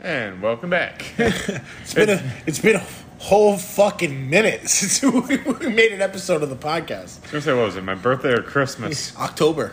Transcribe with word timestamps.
And 0.00 0.40
welcome 0.40 0.70
back. 0.70 1.04
It's 1.18 1.94
been 1.94 2.10
a 2.10 2.32
it's 2.46 2.58
been 2.58 2.76
a 2.76 2.84
whole 3.18 3.56
fucking 3.56 4.28
minute 4.28 4.68
since 4.68 5.02
we 5.02 5.36
made 5.70 5.92
an 5.92 6.02
episode 6.02 6.42
of 6.42 6.50
the 6.50 6.56
podcast. 6.56 7.18
I 7.18 7.22
was 7.22 7.30
gonna 7.30 7.40
say, 7.40 7.54
what 7.54 7.64
was 7.66 7.76
it? 7.76 7.82
My 7.82 7.94
birthday 7.94 8.32
or 8.34 8.42
Christmas? 8.42 9.16
October. 9.16 9.72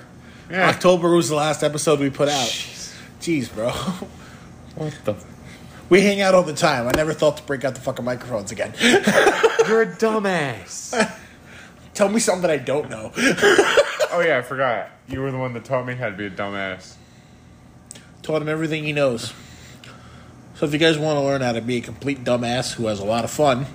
Yeah. 0.49 0.69
October 0.69 1.09
was 1.13 1.29
the 1.29 1.35
last 1.35 1.61
episode 1.61 1.99
we 1.99 2.09
put 2.09 2.29
out. 2.29 2.47
Jeez, 3.19 3.53
bro. 3.53 3.69
What 4.75 4.97
the? 5.03 5.15
We 5.89 6.01
hang 6.01 6.21
out 6.21 6.33
all 6.33 6.43
the 6.43 6.53
time. 6.53 6.87
I 6.87 6.91
never 6.95 7.13
thought 7.13 7.37
to 7.37 7.43
break 7.43 7.63
out 7.63 7.75
the 7.75 7.81
fucking 7.81 8.03
microphones 8.05 8.51
again. 8.51 8.73
You're 8.81 9.83
a 9.83 9.95
dumbass. 9.95 11.17
Tell 11.93 12.09
me 12.09 12.19
something 12.19 12.49
I 12.49 12.57
don't 12.57 12.89
know. 12.89 13.11
oh 13.15 14.23
yeah, 14.25 14.37
I 14.37 14.41
forgot. 14.41 14.89
You 15.07 15.21
were 15.21 15.31
the 15.31 15.37
one 15.37 15.53
that 15.53 15.65
taught 15.65 15.85
me 15.85 15.95
how 15.95 16.09
to 16.09 16.15
be 16.15 16.25
a 16.25 16.31
dumbass. 16.31 16.95
Taught 18.23 18.41
him 18.41 18.49
everything 18.49 18.83
he 18.85 18.93
knows. 18.93 19.33
So 20.55 20.65
if 20.65 20.71
you 20.71 20.79
guys 20.79 20.97
want 20.97 21.17
to 21.17 21.21
learn 21.21 21.41
how 21.41 21.51
to 21.51 21.61
be 21.61 21.77
a 21.77 21.81
complete 21.81 22.23
dumbass 22.23 22.73
who 22.73 22.87
has 22.87 22.99
a 22.99 23.05
lot 23.05 23.25
of 23.25 23.31
fun, 23.31 23.65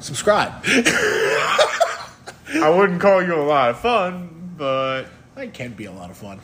subscribe. 0.00 0.52
I 0.66 2.72
wouldn't 2.74 3.00
call 3.00 3.22
you 3.22 3.34
a 3.34 3.44
lot 3.44 3.70
of 3.70 3.78
fun, 3.78 4.54
but 4.56 5.04
It 5.36 5.52
can 5.52 5.74
be 5.74 5.84
a 5.84 5.92
lot 5.92 6.10
of 6.10 6.16
fun. 6.16 6.40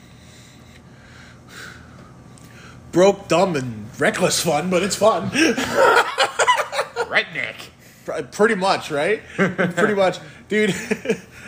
Broke, 2.91 3.27
dumb, 3.27 3.55
and 3.55 3.87
reckless 3.99 4.43
fun, 4.43 4.69
but 4.69 4.83
it's 4.83 4.95
fun. 4.95 5.29
redneck. 7.09 7.55
Pretty 8.31 8.55
much, 8.55 8.91
right? 8.91 9.21
Pretty 9.35 9.93
much. 9.95 10.19
Dude, 10.47 10.75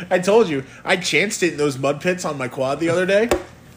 I 0.10 0.20
told 0.20 0.48
you, 0.48 0.64
I 0.84 0.96
chanced 0.96 1.44
it 1.44 1.52
in 1.52 1.58
those 1.58 1.78
mud 1.78 2.02
pits 2.02 2.26
on 2.26 2.38
my 2.38 2.48
quad 2.48 2.80
the 2.80 2.90
other 2.90 3.06
day. 3.06 3.30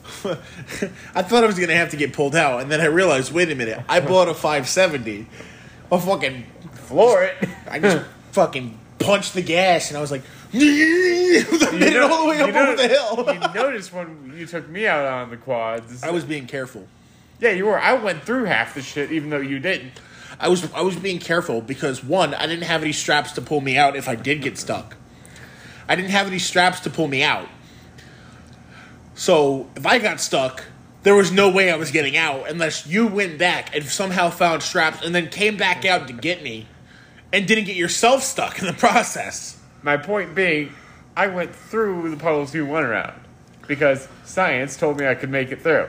I 1.15 1.23
thought 1.23 1.45
I 1.45 1.46
was 1.46 1.56
going 1.56 1.69
to 1.69 1.77
have 1.77 1.91
to 1.91 1.96
get 1.96 2.12
pulled 2.12 2.34
out, 2.34 2.60
and 2.60 2.70
then 2.70 2.80
I 2.80 2.87
realized, 2.87 3.33
wait 3.33 3.51
a 3.51 3.55
minute, 3.55 3.83
I 3.88 4.01
bought 4.01 4.28
a 4.28 4.34
570. 4.34 5.27
A 5.91 6.01
fucking, 6.01 6.45
Floor 6.73 7.24
it. 7.24 7.48
I 7.69 7.78
just 7.78 8.06
fucking 8.33 8.78
punched 8.98 9.34
the 9.34 9.42
gas, 9.42 9.89
and 9.91 9.98
I 9.98 10.00
was 10.00 10.11
like, 10.11 10.22
made 10.53 10.62
it 10.62 12.03
all 12.03 12.22
the 12.22 12.30
way 12.30 12.41
up 12.41 12.55
over 12.55 12.77
the 12.77 12.89
hill. 12.89 13.34
you 13.34 13.55
noticed 13.55 13.92
when 13.92 14.33
you 14.36 14.47
took 14.47 14.69
me 14.69 14.86
out 14.86 15.05
on 15.05 15.30
the 15.30 15.36
quads. 15.36 16.03
I 16.03 16.11
was 16.11 16.25
being 16.25 16.47
careful. 16.47 16.86
Yeah, 17.41 17.50
you 17.50 17.67
were. 17.67 17.78
I 17.78 17.95
went 17.95 18.23
through 18.23 18.45
half 18.45 18.75
the 18.75 18.83
shit, 18.83 19.12
even 19.12 19.30
though 19.30 19.41
you 19.41 19.58
didn't. 19.58 19.92
I 20.39 20.48
was 20.48 20.73
I 20.73 20.83
was 20.83 20.97
being 20.97 21.19
careful 21.19 21.61
because 21.61 22.05
one, 22.05 22.34
I 22.34 22.47
didn't 22.47 22.64
have 22.64 22.83
any 22.83 22.92
straps 22.92 23.33
to 23.33 23.42
pull 23.42 23.61
me 23.61 23.77
out 23.77 23.97
if 23.97 24.08
I 24.08 24.14
did 24.14 24.42
get 24.42 24.58
stuck. 24.58 24.97
I 25.89 25.97
didn't 25.97 26.11
have 26.11 26.27
any 26.27 26.39
straps 26.39 26.80
to 26.80 26.91
pull 26.91 27.08
me 27.08 27.23
out. 27.23 27.48
So 29.17 29.67
if 29.75 29.86
I 29.86 29.98
got 29.98 30.20
stuck, 30.20 30.64
there 31.03 31.14
was 31.14 31.33
no 31.33 31.50
way 31.50 31.72
I 31.72 31.77
was 31.77 31.91
getting 31.91 32.17
out 32.17 32.48
unless 32.48 32.86
you 32.86 33.06
went 33.06 33.39
back 33.39 33.75
and 33.75 33.84
somehow 33.84 34.28
found 34.28 34.62
straps 34.62 35.03
and 35.03 35.14
then 35.14 35.28
came 35.28 35.56
back 35.56 35.84
out 35.84 36.06
to 36.08 36.12
get 36.12 36.42
me 36.42 36.67
and 37.33 37.48
didn't 37.48 37.64
get 37.64 37.77
yourself 37.77 38.23
stuck 38.23 38.61
in 38.61 38.67
the 38.67 38.73
process. 38.86 39.58
My 39.83 39.97
point 39.97 40.34
being, 40.34 40.73
I 41.17 41.28
went 41.28 41.55
through 41.55 42.11
the 42.11 42.17
puddles 42.19 42.55
you 42.55 42.67
went 42.67 42.84
around 42.84 43.19
because 43.67 44.06
science 44.25 44.77
told 44.77 44.98
me 45.00 45.06
I 45.06 45.14
could 45.14 45.30
make 45.30 45.51
it 45.51 45.62
through. 45.62 45.89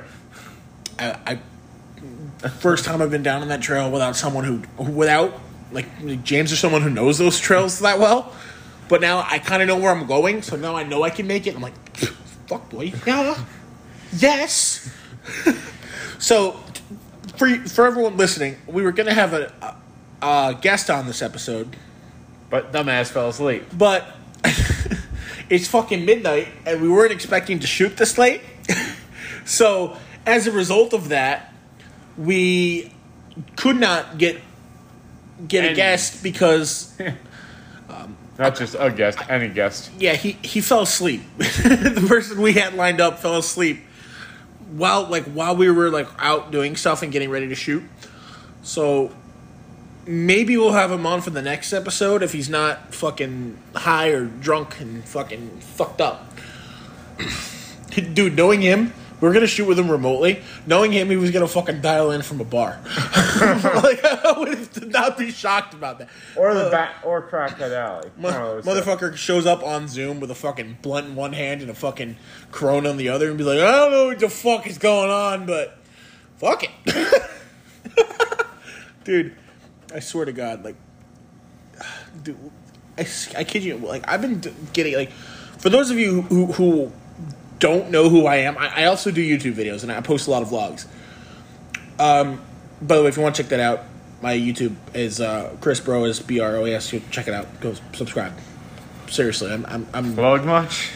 I, 0.97 1.39
I 2.43 2.49
first 2.49 2.85
time 2.85 3.01
I've 3.01 3.11
been 3.11 3.23
down 3.23 3.41
on 3.41 3.49
that 3.49 3.61
trail 3.61 3.91
without 3.91 4.15
someone 4.15 4.45
who 4.45 4.83
without 4.83 5.39
like 5.71 6.23
James 6.23 6.53
or 6.53 6.55
someone 6.55 6.81
who 6.81 6.89
knows 6.89 7.17
those 7.17 7.39
trails 7.39 7.79
that 7.79 7.99
well. 7.99 8.33
But 8.87 9.01
now 9.01 9.25
I 9.27 9.39
kind 9.39 9.61
of 9.61 9.67
know 9.67 9.77
where 9.77 9.91
I'm 9.91 10.07
going, 10.07 10.41
so 10.41 10.55
now 10.55 10.75
I 10.75 10.83
know 10.83 11.03
I 11.03 11.09
can 11.09 11.27
make 11.27 11.45
it. 11.45 11.55
I'm 11.55 11.61
like, 11.61 11.73
fuck 12.47 12.69
boy, 12.69 12.93
yeah, 13.05 13.37
yes. 14.15 14.93
so 16.19 16.59
for 17.37 17.47
for 17.67 17.85
everyone 17.85 18.17
listening, 18.17 18.57
we 18.67 18.81
were 18.81 18.91
gonna 18.91 19.13
have 19.13 19.33
a, 19.33 19.51
a, 20.21 20.25
a 20.25 20.57
guest 20.59 20.89
on 20.89 21.05
this 21.07 21.21
episode, 21.21 21.75
But 22.49 22.71
dumbass 22.71 23.09
fell 23.11 23.29
asleep. 23.29 23.65
but 23.77 24.05
it's 25.49 25.67
fucking 25.67 26.05
midnight 26.05 26.47
and 26.65 26.81
we 26.81 26.89
weren't 26.89 27.11
expecting 27.11 27.59
to 27.59 27.67
shoot 27.67 27.97
this 27.97 28.17
late. 28.17 28.41
so 29.45 29.97
as 30.25 30.47
a 30.47 30.51
result 30.51 30.93
of 30.93 31.09
that, 31.09 31.53
we 32.17 32.91
could 33.55 33.79
not 33.79 34.17
get 34.17 34.41
get 35.47 35.71
a 35.71 35.75
guest 35.75 36.23
because 36.23 36.91
Not 38.37 38.55
just 38.55 38.75
a 38.77 38.91
guest, 38.91 39.17
any 39.29 39.47
guest. 39.47 39.91
yeah, 39.97 40.13
he 40.13 40.33
he 40.43 40.61
fell 40.61 40.81
asleep. 40.81 41.21
the 41.37 42.05
person 42.07 42.41
we 42.41 42.53
had 42.53 42.75
lined 42.75 43.01
up 43.01 43.19
fell 43.19 43.37
asleep 43.37 43.79
while 44.71 45.05
like 45.05 45.23
while 45.25 45.55
we 45.55 45.69
were 45.71 45.89
like 45.89 46.07
out 46.19 46.51
doing 46.51 46.75
stuff 46.75 47.01
and 47.01 47.11
getting 47.11 47.29
ready 47.29 47.47
to 47.47 47.55
shoot. 47.55 47.83
So 48.61 49.11
maybe 50.05 50.57
we'll 50.57 50.73
have 50.73 50.91
him 50.91 51.05
on 51.05 51.21
for 51.21 51.29
the 51.31 51.41
next 51.41 51.73
episode 51.73 52.21
if 52.23 52.33
he's 52.33 52.49
not 52.49 52.93
fucking 52.93 53.57
high 53.75 54.09
or 54.09 54.25
drunk 54.25 54.79
and 54.79 55.03
fucking 55.03 55.59
fucked 55.59 56.01
up. 56.01 56.31
Dude, 57.89 58.35
knowing 58.35 58.61
him, 58.61 58.93
we 59.19 59.27
are 59.27 59.33
gonna 59.33 59.47
shoot 59.47 59.65
with 59.65 59.79
him 59.79 59.89
remotely. 59.89 60.41
Knowing 60.65 60.91
him, 60.91 61.09
he 61.09 61.15
was 61.17 61.31
gonna 61.31 61.47
fucking 61.47 61.81
dial 61.81 62.11
in 62.11 62.21
from 62.21 62.39
a 62.39 62.43
bar. 62.45 62.79
like 62.85 64.03
I 64.05 64.33
would 64.37 64.91
not 64.91 65.17
be 65.17 65.31
shocked 65.31 65.73
about 65.73 65.99
that. 65.99 66.09
Or 66.35 66.53
the 66.53 66.67
uh, 66.67 66.71
bat, 66.71 66.95
or 67.03 67.27
Crackhead 67.27 67.71
Alley. 67.71 68.09
Mo- 68.17 68.29
One 68.29 68.33
of 68.33 68.65
those 68.65 68.83
motherfucker 68.85 69.15
shows 69.15 69.45
up 69.45 69.63
on 69.63 69.87
Zoom 69.87 70.19
with 70.19 70.29
a 70.31 70.35
fucking 70.35 70.77
blunt 70.81 71.07
in 71.07 71.15
one 71.15 71.33
hand 71.33 71.61
and 71.61 71.69
a 71.69 71.75
fucking 71.75 72.15
Corona 72.51 72.89
in 72.89 72.97
the 72.97 73.09
other, 73.09 73.29
and 73.29 73.37
be 73.37 73.43
like, 73.43 73.59
"I 73.59 73.71
don't 73.71 73.91
know 73.91 74.05
what 74.07 74.19
the 74.19 74.29
fuck 74.29 74.67
is 74.67 74.77
going 74.77 75.09
on, 75.09 75.45
but 75.45 75.77
fuck 76.37 76.63
it, 76.63 77.25
dude." 79.03 79.35
I 79.93 79.99
swear 80.01 80.25
to 80.25 80.33
God, 80.33 80.65
like, 80.65 80.75
dude, 82.23 82.37
I, 82.97 83.07
I 83.37 83.43
kid 83.45 83.63
you, 83.63 83.77
like, 83.77 84.03
I've 84.07 84.21
been 84.21 84.41
getting 84.73 84.95
like, 84.95 85.11
for 85.11 85.69
those 85.69 85.89
of 85.89 85.97
you 85.97 86.23
who 86.23 86.47
who 86.47 86.91
don't 87.59 87.89
know 87.91 88.09
who 88.09 88.25
I 88.25 88.37
am, 88.37 88.57
I, 88.57 88.83
I 88.83 88.85
also 88.85 89.11
do 89.11 89.21
YouTube 89.21 89.53
videos 89.53 89.83
and 89.83 89.91
I 89.91 90.01
post 90.01 90.27
a 90.27 90.31
lot 90.31 90.41
of 90.41 90.49
vlogs. 90.49 90.85
Um, 91.99 92.41
by 92.81 92.95
the 92.97 93.03
way, 93.03 93.09
if 93.09 93.17
you 93.17 93.23
want 93.23 93.35
to 93.35 93.43
check 93.43 93.49
that 93.49 93.59
out, 93.59 93.83
my 94.21 94.35
YouTube 94.35 94.75
is 94.93 95.21
uh, 95.21 95.55
Chris 95.61 95.79
Bro 95.79 96.05
is 96.05 96.19
B 96.19 96.39
R 96.39 96.55
O 96.57 96.65
A 96.65 96.73
S. 96.75 96.91
You 96.91 97.01
check 97.11 97.27
it 97.27 97.33
out. 97.33 97.59
Go 97.59 97.73
subscribe. 97.93 98.33
Seriously, 99.07 99.51
I'm 99.51 99.65
I'm, 99.67 99.87
I'm 99.93 100.13
Plug 100.13 100.45
much? 100.45 100.91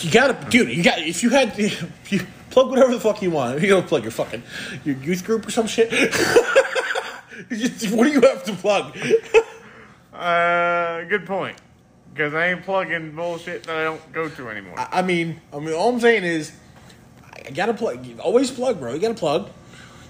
you 0.00 0.10
gotta, 0.10 0.50
dude. 0.50 0.68
You 0.68 0.82
got 0.82 0.98
if 0.98 1.22
you 1.22 1.30
had 1.30 1.56
you 2.08 2.20
plug 2.50 2.70
whatever 2.70 2.92
the 2.92 3.00
fuck 3.00 3.22
you 3.22 3.30
want. 3.30 3.56
If 3.56 3.62
you 3.62 3.68
gotta 3.68 3.86
plug 3.86 4.02
your 4.02 4.12
fucking 4.12 4.42
your 4.84 4.96
youth 4.96 5.24
group 5.24 5.46
or 5.46 5.50
some 5.50 5.66
shit. 5.66 5.90
what 7.90 8.04
do 8.04 8.10
you 8.10 8.20
have 8.22 8.44
to 8.44 8.52
plug? 8.54 8.96
Uh, 10.12 11.04
good 11.04 11.26
point. 11.26 11.56
Because 12.16 12.32
I 12.32 12.46
ain't 12.48 12.62
plugging 12.62 13.12
bullshit 13.14 13.64
that 13.64 13.76
I 13.76 13.84
don't 13.84 14.12
go 14.12 14.28
to 14.28 14.48
anymore. 14.48 14.78
I 14.78 15.00
I 15.00 15.02
mean, 15.02 15.38
I 15.52 15.58
mean, 15.58 15.74
all 15.74 15.90
I'm 15.92 16.00
saying 16.00 16.24
is, 16.24 16.50
I 17.46 17.50
gotta 17.50 17.74
plug. 17.74 18.06
Always 18.20 18.50
plug, 18.50 18.80
bro. 18.80 18.94
You 18.94 19.00
gotta 19.00 19.12
plug. 19.14 19.50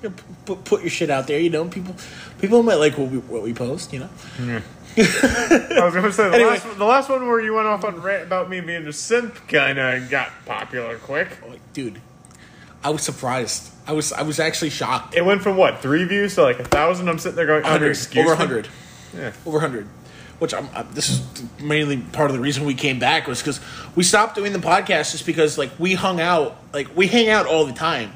You 0.02 0.10
put, 0.44 0.64
put 0.64 0.80
your 0.82 0.90
shit 0.90 1.10
out 1.10 1.26
there. 1.26 1.40
You 1.40 1.50
know, 1.50 1.66
people 1.66 1.96
people 2.38 2.62
might 2.62 2.76
like 2.76 2.96
what 2.96 3.10
we 3.10 3.18
what 3.18 3.42
we 3.42 3.52
post. 3.52 3.92
You 3.92 4.00
know. 4.00 4.08
I 4.98 5.84
was 5.84 5.94
gonna 5.94 6.12
say 6.12 6.28
the 6.28 6.34
Anyway. 6.36 6.50
last 6.50 6.64
one, 6.66 6.78
the 6.78 6.84
last 6.84 7.08
one 7.08 7.26
where 7.26 7.40
you 7.40 7.54
went 7.54 7.66
off 7.66 7.84
on 7.84 8.00
rant 8.00 8.22
about 8.22 8.48
me 8.48 8.60
being 8.60 8.86
a 8.86 8.92
simp 8.92 9.34
kind 9.48 9.78
of 9.78 10.08
got 10.08 10.30
popular 10.46 10.96
quick. 10.98 11.28
Oh, 11.44 11.48
like, 11.50 11.72
dude, 11.72 12.00
I 12.84 12.90
was 12.90 13.02
surprised. 13.02 13.72
I 13.86 13.92
was 13.92 14.12
I 14.12 14.22
was 14.22 14.38
actually 14.38 14.70
shocked. 14.70 15.14
It 15.16 15.24
went 15.24 15.42
from 15.42 15.56
what 15.56 15.80
three 15.82 16.04
views 16.04 16.36
to 16.36 16.42
like 16.42 16.60
a 16.60 16.64
thousand. 16.64 17.08
I'm 17.08 17.18
sitting 17.18 17.36
there 17.36 17.46
going, 17.46 17.62
100, 17.62 17.88
excuse 17.88 18.24
over? 18.24 18.36
100. 18.36 18.68
Yeah. 19.16 19.32
Over 19.44 19.58
100. 19.58 19.88
Which 20.38 20.52
I'm, 20.52 20.68
i 20.74 20.82
this 20.82 21.08
is 21.08 21.22
mainly 21.62 21.96
part 21.96 22.30
of 22.30 22.36
the 22.36 22.42
reason 22.42 22.64
we 22.66 22.74
came 22.74 22.98
back 22.98 23.26
was 23.26 23.40
because 23.40 23.58
we 23.94 24.02
stopped 24.04 24.34
doing 24.34 24.52
the 24.52 24.58
podcast 24.58 25.12
just 25.12 25.24
because 25.24 25.56
like 25.56 25.70
we 25.78 25.94
hung 25.94 26.20
out 26.20 26.56
like 26.74 26.94
we 26.96 27.06
hang 27.06 27.28
out 27.30 27.46
all 27.46 27.64
the 27.64 27.72
time, 27.72 28.12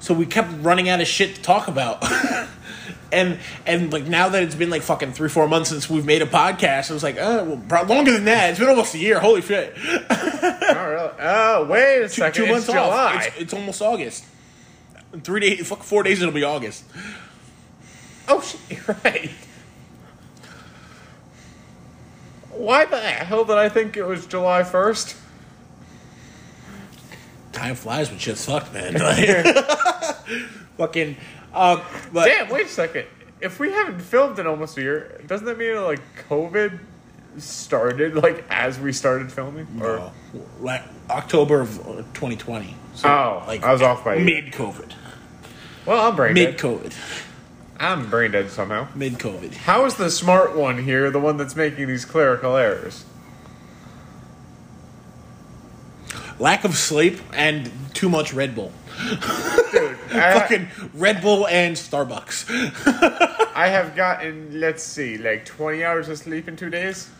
so 0.00 0.14
we 0.14 0.24
kept 0.26 0.48
running 0.62 0.88
out 0.88 1.00
of 1.00 1.06
shit 1.06 1.34
to 1.36 1.42
talk 1.42 1.68
about. 1.68 2.02
and 3.12 3.38
and 3.66 3.92
like 3.92 4.04
now 4.04 4.30
that 4.30 4.42
it's 4.42 4.54
been 4.54 4.70
like 4.70 4.80
fucking 4.82 5.12
three 5.12 5.28
four 5.28 5.46
months 5.46 5.68
since 5.68 5.90
we've 5.90 6.06
made 6.06 6.22
a 6.22 6.26
podcast, 6.26 6.90
I 6.90 6.94
was 6.94 7.02
like, 7.02 7.16
oh, 7.20 7.44
well, 7.44 7.56
bro- 7.56 7.82
longer 7.84 8.12
than 8.12 8.24
that. 8.24 8.50
It's 8.50 8.58
been 8.58 8.68
almost 8.68 8.94
a 8.94 8.98
year. 8.98 9.20
Holy 9.20 9.42
shit! 9.42 9.74
Oh, 10.70 10.86
really? 10.90 11.10
Oh, 11.20 11.64
wait 11.64 11.96
a 12.00 12.02
Two, 12.02 12.08
second. 12.08 12.34
two 12.34 12.42
it's 12.44 12.52
months 12.52 12.66
July. 12.66 13.14
off. 13.16 13.26
It's, 13.28 13.36
it's 13.38 13.54
almost 13.54 13.80
August. 13.80 14.24
In 15.14 15.22
three 15.22 15.40
days, 15.40 15.66
fuck, 15.66 15.82
four 15.82 16.02
days, 16.02 16.20
it'll 16.20 16.32
be 16.34 16.44
August. 16.44 16.84
Oh, 18.28 18.40
shit, 18.68 18.86
right. 18.86 19.30
Why 22.58 22.84
the 22.86 23.00
hell 23.00 23.44
did 23.44 23.56
I 23.56 23.68
think 23.68 23.96
it 23.96 24.02
was 24.04 24.26
July 24.26 24.62
1st? 24.62 25.16
Time 27.52 27.74
flies 27.76 28.10
when 28.10 28.18
shit's 28.18 28.44
fucked, 28.44 28.72
man. 28.74 28.94
fucking, 30.76 31.16
um, 31.54 31.80
but 32.12 32.26
Damn, 32.26 32.48
wait 32.48 32.66
a 32.66 32.68
second. 32.68 33.06
If 33.40 33.60
we 33.60 33.70
haven't 33.70 34.00
filmed 34.00 34.38
in 34.40 34.46
almost 34.48 34.76
a 34.76 34.82
year, 34.82 35.20
doesn't 35.26 35.46
that 35.46 35.56
mean 35.56 35.80
like 35.84 36.00
COVID 36.28 36.80
started 37.36 38.16
like 38.16 38.44
as 38.50 38.80
we 38.80 38.92
started 38.92 39.30
filming? 39.30 39.66
Or 39.80 40.00
uh, 40.00 40.10
like 40.60 40.82
October 41.08 41.60
of 41.60 41.78
uh, 41.86 41.92
2020. 42.14 42.74
So, 42.94 43.08
Oh, 43.08 43.44
I 43.46 43.72
was 43.72 43.82
off 43.82 44.04
by 44.04 44.18
mid 44.18 44.46
COVID. 44.46 44.92
well, 45.86 46.08
I'm 46.08 46.16
brain 46.16 46.34
Mid. 46.34 46.58
COVID. 46.58 46.92
I'm 47.80 48.10
brain 48.10 48.32
dead 48.32 48.50
somehow. 48.50 48.88
Mid 48.94 49.14
COVID. 49.14 49.54
How 49.54 49.84
is 49.84 49.94
the 49.94 50.10
smart 50.10 50.56
one 50.56 50.82
here 50.82 51.10
the 51.10 51.20
one 51.20 51.36
that's 51.36 51.54
making 51.54 51.86
these 51.86 52.04
clerical 52.04 52.56
errors? 52.56 53.04
Lack 56.40 56.64
of 56.64 56.76
sleep 56.76 57.20
and 57.32 57.70
too 57.94 58.08
much 58.08 58.32
Red 58.32 58.54
Bull. 58.54 58.72
Dude, 58.98 59.20
I, 60.12 60.38
Fucking 60.40 60.68
Red 60.94 61.20
Bull 61.20 61.46
and 61.46 61.76
Starbucks. 61.76 62.46
I 63.54 63.68
have 63.68 63.94
gotten, 63.96 64.60
let's 64.60 64.82
see, 64.82 65.18
like 65.18 65.44
20 65.44 65.84
hours 65.84 66.08
of 66.08 66.18
sleep 66.18 66.48
in 66.48 66.56
two 66.56 66.70
days. 66.70 67.10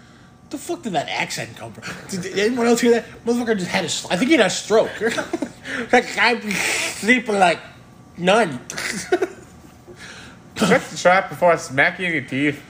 the 0.50 0.58
fuck 0.58 0.82
did 0.82 0.93
that 0.93 1.08
accent 1.08 1.56
come 1.56 1.72
from? 1.72 2.10
Did, 2.10 2.22
did 2.22 2.38
anyone 2.38 2.66
else 2.66 2.81
hear 2.81 2.93
that? 2.93 3.06
Motherfucker 3.25 3.58
just 3.58 3.70
had 3.70 3.84
a. 3.84 4.12
I 4.12 4.16
think 4.16 4.31
he 4.31 4.37
had 4.37 4.46
a 4.46 4.50
stroke. 4.50 5.00
like 5.93 6.16
I'm 6.19 6.40
sleeping 6.50 7.38
like 7.38 7.60
none. 8.16 8.60
Check 10.58 10.82
the 10.88 10.96
trap 10.96 11.28
before 11.31 11.52
I 11.52 11.56
smack 11.56 11.99
you 11.99 12.06
in 12.06 12.12
your 12.12 12.22
teeth. 12.22 12.62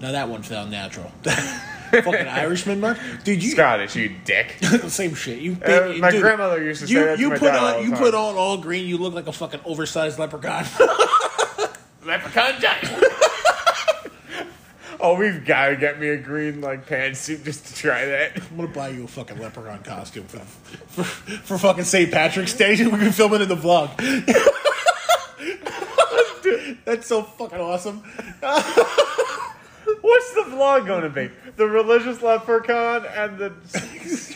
Now 0.00 0.12
that 0.12 0.28
one 0.28 0.42
felt 0.42 0.68
natural. 0.68 1.10
Fucking 1.24 2.26
Irishman, 2.26 2.80
man. 2.80 2.98
Dude, 3.22 3.42
you 3.42 3.50
Scottish, 3.50 3.94
you 3.94 4.14
dick. 4.24 4.56
same 4.88 5.14
shit. 5.14 5.38
You, 5.38 5.56
Uh, 5.66 5.86
you- 5.86 6.00
my 6.02 6.10
dude, 6.10 6.22
grandmother 6.22 6.62
used 6.62 6.80
to 6.82 6.86
say 6.88 6.92
You, 6.94 7.04
that 7.04 7.16
to 7.16 7.20
you 7.22 7.28
my 7.30 7.38
put 7.38 7.46
dad 7.46 7.56
all 7.58 7.66
on 7.66 7.76
the 7.76 7.82
you 7.84 7.90
time. 7.90 7.98
put 7.98 8.14
on 8.14 8.34
all 8.34 8.58
green. 8.58 8.86
You 8.88 8.98
look 8.98 9.14
like 9.14 9.26
a 9.28 9.32
fucking 9.32 9.60
oversized 9.64 10.18
leprechaun. 10.18 10.64
Leprechaun 12.04 12.60
giant. 12.60 13.04
oh, 15.00 15.14
we've 15.16 15.44
got 15.46 15.68
to 15.68 15.76
get 15.76 15.98
me 16.00 16.08
a 16.08 16.18
green 16.18 16.60
like 16.60 16.86
pantsuit 16.86 17.44
just 17.44 17.66
to 17.68 17.74
try 17.74 18.04
that. 18.04 18.32
I'm 18.50 18.56
gonna 18.56 18.68
buy 18.68 18.88
you 18.88 19.04
a 19.04 19.08
fucking 19.08 19.38
leprechaun 19.38 19.82
costume 19.84 20.24
for 20.26 20.40
for, 20.40 21.04
for 21.04 21.56
fucking 21.58 21.84
St. 21.84 22.10
Patrick's 22.12 22.52
Day. 22.52 22.76
And 22.78 22.92
we 22.92 22.98
can 22.98 23.12
film 23.12 23.32
it 23.34 23.40
in 23.42 23.48
the 23.48 23.56
vlog. 23.56 23.88
That's 26.84 27.06
so 27.06 27.22
fucking 27.22 27.60
awesome. 27.60 27.98
What's 30.00 30.34
the 30.34 30.44
vlog 30.48 30.86
going 30.86 31.02
to 31.02 31.10
be? 31.10 31.30
The 31.56 31.66
religious 31.66 32.22
leprechaun 32.22 33.06
and 33.06 33.38
the 33.38 33.50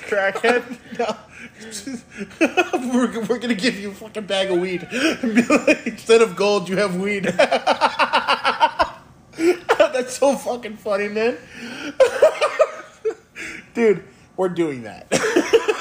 crackhead? 0.09 0.79
No. 0.99 1.17
we're, 2.93 3.25
we're 3.27 3.39
gonna 3.39 3.55
give 3.55 3.79
you 3.79 3.91
a 3.91 3.95
fucking 3.95 4.27
bag 4.27 4.51
of 4.51 4.59
weed. 4.59 4.87
And 4.91 5.35
be 5.35 5.43
like, 5.43 5.87
Instead 5.87 6.23
of 6.23 6.37
gold, 6.37 6.69
you 6.69 6.77
have 6.77 6.97
weed. 6.97 7.25
That's 9.79 10.17
so 10.17 10.37
fucking 10.37 10.77
funny, 10.77 11.09
man. 11.09 11.37
Dude, 13.75 14.05
we're 14.37 14.49
doing 14.49 14.83
that. 14.85 15.75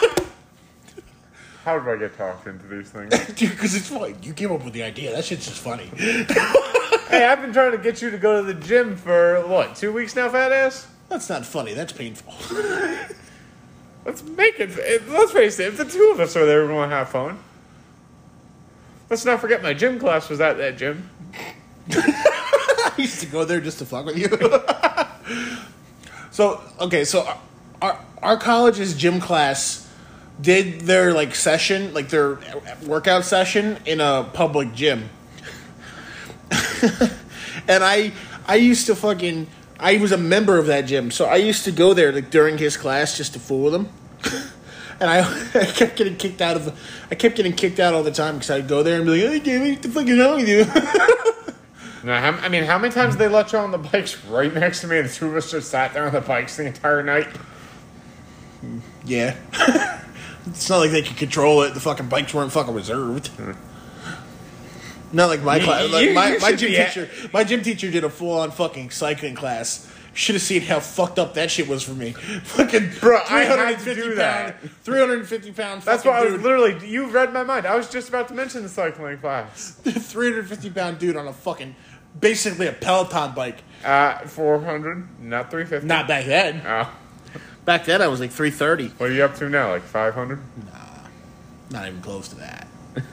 How 1.67 1.77
did 1.77 1.89
I 1.89 1.97
get 1.97 2.17
talked 2.17 2.47
into 2.47 2.65
these 2.65 2.89
things? 2.89 3.09
Dude, 3.35 3.49
because 3.49 3.75
it's 3.75 3.89
funny. 3.89 4.15
You 4.23 4.31
came 4.31 4.53
up 4.53 4.63
with 4.63 4.71
the 4.73 4.83
idea. 4.83 5.11
That 5.11 5.25
shit's 5.25 5.47
just 5.47 5.59
funny. 5.59 5.83
hey, 5.97 7.25
I've 7.25 7.41
been 7.41 7.51
trying 7.51 7.73
to 7.73 7.77
get 7.77 8.01
you 8.01 8.09
to 8.09 8.17
go 8.17 8.41
to 8.41 8.53
the 8.53 8.53
gym 8.53 8.95
for 8.95 9.45
what, 9.45 9.75
two 9.75 9.91
weeks 9.91 10.15
now, 10.15 10.29
fat 10.29 10.53
ass? 10.53 10.87
That's 11.09 11.27
not 11.27 11.45
funny. 11.45 11.73
That's 11.73 11.91
painful. 11.91 12.33
Let's 14.05 14.23
make 14.23 14.61
it. 14.61 14.77
it- 14.77 15.09
Let's 15.09 15.33
face 15.33 15.59
it. 15.59 15.67
If 15.67 15.75
the 15.75 15.83
two 15.83 16.09
of 16.13 16.21
us 16.21 16.37
are 16.37 16.45
there, 16.45 16.61
we're 16.61 16.69
going 16.69 16.89
to 16.89 16.95
have 16.95 17.09
fun. 17.09 17.37
Let's 19.09 19.25
not 19.25 19.41
forget 19.41 19.61
my 19.61 19.73
gym 19.73 19.99
class 19.99 20.29
was 20.29 20.39
at 20.39 20.55
that 20.59 20.77
gym. 20.77 21.09
I 21.91 22.93
used 22.95 23.19
to 23.19 23.25
go 23.25 23.43
there 23.43 23.59
just 23.59 23.79
to 23.79 23.85
fuck 23.85 24.05
with 24.05 24.17
you. 24.17 24.29
so 26.31 26.61
okay, 26.79 27.03
so 27.03 27.25
our, 27.25 27.37
our 27.81 28.05
our 28.21 28.37
college's 28.37 28.95
gym 28.95 29.19
class 29.19 29.83
did 30.39 30.81
their 30.81 31.13
like 31.13 31.35
session, 31.35 31.93
like 31.93 32.09
their 32.09 32.39
workout 32.85 33.25
session 33.25 33.77
in 33.85 34.01
a 34.01 34.29
public 34.33 34.73
gym, 34.73 35.09
and 37.67 37.83
I 37.83 38.11
I 38.47 38.55
used 38.55 38.85
to 38.87 38.95
fucking 38.95 39.47
I 39.79 39.97
was 39.97 40.11
a 40.11 40.17
member 40.17 40.57
of 40.57 40.67
that 40.67 40.81
gym, 40.81 41.11
so 41.11 41.25
I 41.25 41.37
used 41.37 41.63
to 41.65 41.71
go 41.71 41.93
there 41.93 42.11
like 42.11 42.29
during 42.29 42.57
his 42.57 42.77
class 42.77 43.17
just 43.17 43.33
to 43.33 43.39
fool 43.39 43.65
with 43.65 43.75
him. 43.75 43.89
And 44.99 45.09
I, 45.09 45.19
I 45.53 45.65
kept 45.65 45.95
getting 45.95 46.15
kicked 46.15 46.41
out 46.41 46.55
of, 46.55 47.05
I 47.11 47.15
kept 47.15 47.35
getting 47.35 47.53
kicked 47.53 47.79
out 47.79 47.93
all 47.93 48.03
the 48.03 48.11
time 48.11 48.35
because 48.35 48.49
I'd 48.49 48.67
go 48.67 48.81
there 48.81 48.95
and 48.95 49.05
be 49.05 49.11
like, 49.11 49.31
"Hey, 49.31 49.39
David, 49.39 49.73
what 49.73 49.81
the 49.83 49.89
fuck 49.89 50.07
is 50.07 50.19
wrong 50.19 50.37
with 50.37 50.49
you?" 50.49 50.65
Now, 52.03 52.21
how, 52.21 52.45
I 52.45 52.47
mean, 52.49 52.63
how 52.63 52.77
many 52.77 52.93
times 52.93 53.15
did 53.15 53.19
they 53.19 53.27
let 53.27 53.51
you 53.51 53.59
on 53.59 53.71
the 53.71 53.77
bikes 53.77 54.23
right 54.25 54.53
next 54.53 54.81
to 54.81 54.87
me, 54.87 54.97
and 54.97 55.09
the 55.09 55.13
two 55.13 55.27
of 55.27 55.35
us 55.35 55.51
just 55.51 55.69
sat 55.69 55.93
there 55.93 56.05
on 56.05 56.13
the 56.13 56.21
bikes 56.21 56.55
the 56.55 56.65
entire 56.65 57.03
night? 57.03 57.27
Yeah. 59.05 59.35
It's 60.49 60.69
not 60.69 60.77
like 60.79 60.91
they 60.91 61.01
could 61.01 61.17
control 61.17 61.61
it. 61.63 61.73
The 61.73 61.79
fucking 61.79 62.07
bikes 62.09 62.33
weren't 62.33 62.51
fucking 62.51 62.73
reserved. 62.73 63.29
Not 65.13 65.27
like 65.29 65.41
my 65.41 65.59
class. 65.59 65.89
Like 65.91 66.05
you- 66.09 66.13
my, 66.13 66.33
you 66.33 66.39
my 66.39 66.49
should 66.51 66.59
gym 66.59 66.69
be 66.71 66.77
at- 66.79 66.93
teacher. 66.93 67.09
My 67.33 67.43
gym 67.43 67.61
teacher 67.61 67.89
did 67.89 68.03
a 68.03 68.09
full 68.09 68.39
on 68.39 68.51
fucking 68.51 68.89
cycling 68.91 69.35
class. 69.35 69.89
Should 70.13 70.33
have 70.33 70.41
seen 70.41 70.61
how 70.63 70.79
fucked 70.79 71.19
up 71.19 71.35
that 71.35 71.51
shit 71.51 71.67
was 71.67 71.83
for 71.83 71.91
me. 71.93 72.11
Fucking 72.43 72.89
Bro, 72.99 73.21
I 73.29 73.41
had 73.43 73.77
to 73.77 73.83
350 73.83 73.93
do 74.01 74.01
pound, 74.07 74.17
that. 74.17 74.59
350 74.83 75.51
pound. 75.51 75.81
That's 75.83 76.03
why 76.03 76.21
I 76.21 76.25
was 76.25 76.41
literally. 76.41 76.87
You 76.87 77.05
read 77.05 77.31
my 77.33 77.43
mind. 77.43 77.67
I 77.67 77.75
was 77.75 77.87
just 77.87 78.09
about 78.09 78.27
to 78.29 78.33
mention 78.33 78.63
the 78.63 78.69
cycling 78.69 79.19
class. 79.19 79.73
350 79.83 80.71
pound 80.71 80.97
dude 80.97 81.15
on 81.17 81.27
a 81.27 81.33
fucking 81.33 81.75
basically 82.19 82.65
a 82.65 82.71
Peloton 82.73 83.35
bike. 83.35 83.57
Uh, 83.85 84.17
400, 84.25 85.21
not 85.21 85.51
350. 85.51 85.87
Not 85.87 86.07
back 86.07 86.25
then. 86.25 86.63
Oh. 86.65 86.91
Back 87.67 87.83
then 87.83 88.01
I 88.01 88.07
was 88.07 88.21
like 88.21 88.31
330. 88.31 88.93
What 88.97 89.09
are 89.09 89.13
you 89.13 89.25
up 89.25 89.35
to 89.35 89.49
now? 89.49 89.71
Like 89.71 89.81
500? 89.83 90.39
Nah, 90.65 90.71
Not 91.69 91.85
even 91.85 91.99
close 92.01 92.29
to 92.29 92.35
that. 92.35 92.65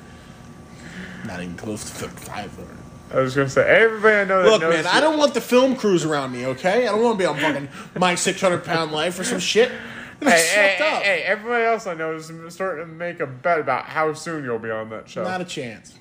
Not 1.26 1.42
even 1.42 1.56
close 1.56 1.90
to 1.98 2.08
500. 2.08 2.68
I 3.12 3.18
was 3.18 3.34
going 3.34 3.48
to 3.48 3.52
say, 3.52 3.68
everybody 3.68 4.14
I 4.14 4.24
know 4.24 4.44
that 4.44 4.48
Look, 4.48 4.60
knows. 4.60 4.74
man, 4.74 4.86
I 4.86 5.00
don't 5.00 5.18
want 5.18 5.34
the 5.34 5.40
film 5.40 5.74
crews 5.74 6.04
around 6.04 6.30
me, 6.30 6.46
okay? 6.46 6.86
I 6.86 6.92
don't 6.92 7.02
want 7.02 7.18
to 7.18 7.22
be 7.24 7.26
on 7.26 7.36
fucking 7.36 7.68
my 7.98 8.14
600 8.14 8.64
pound 8.64 8.92
life 8.92 9.18
or 9.18 9.24
some 9.24 9.40
shit. 9.40 9.72
Hey, 10.20 10.30
hey, 10.30 10.76
hey, 10.78 10.96
up. 10.96 11.02
hey, 11.02 11.22
everybody 11.22 11.64
else 11.64 11.86
I 11.88 11.92
know 11.94 12.14
is 12.14 12.30
starting 12.48 12.86
to 12.86 12.90
make 12.90 13.18
a 13.20 13.26
bet 13.26 13.58
about 13.58 13.84
how 13.86 14.14
soon 14.14 14.44
you'll 14.44 14.60
be 14.60 14.70
on 14.70 14.88
that 14.90 15.08
show. 15.08 15.24
Not 15.24 15.40
a 15.42 15.44
chance. 15.44 15.98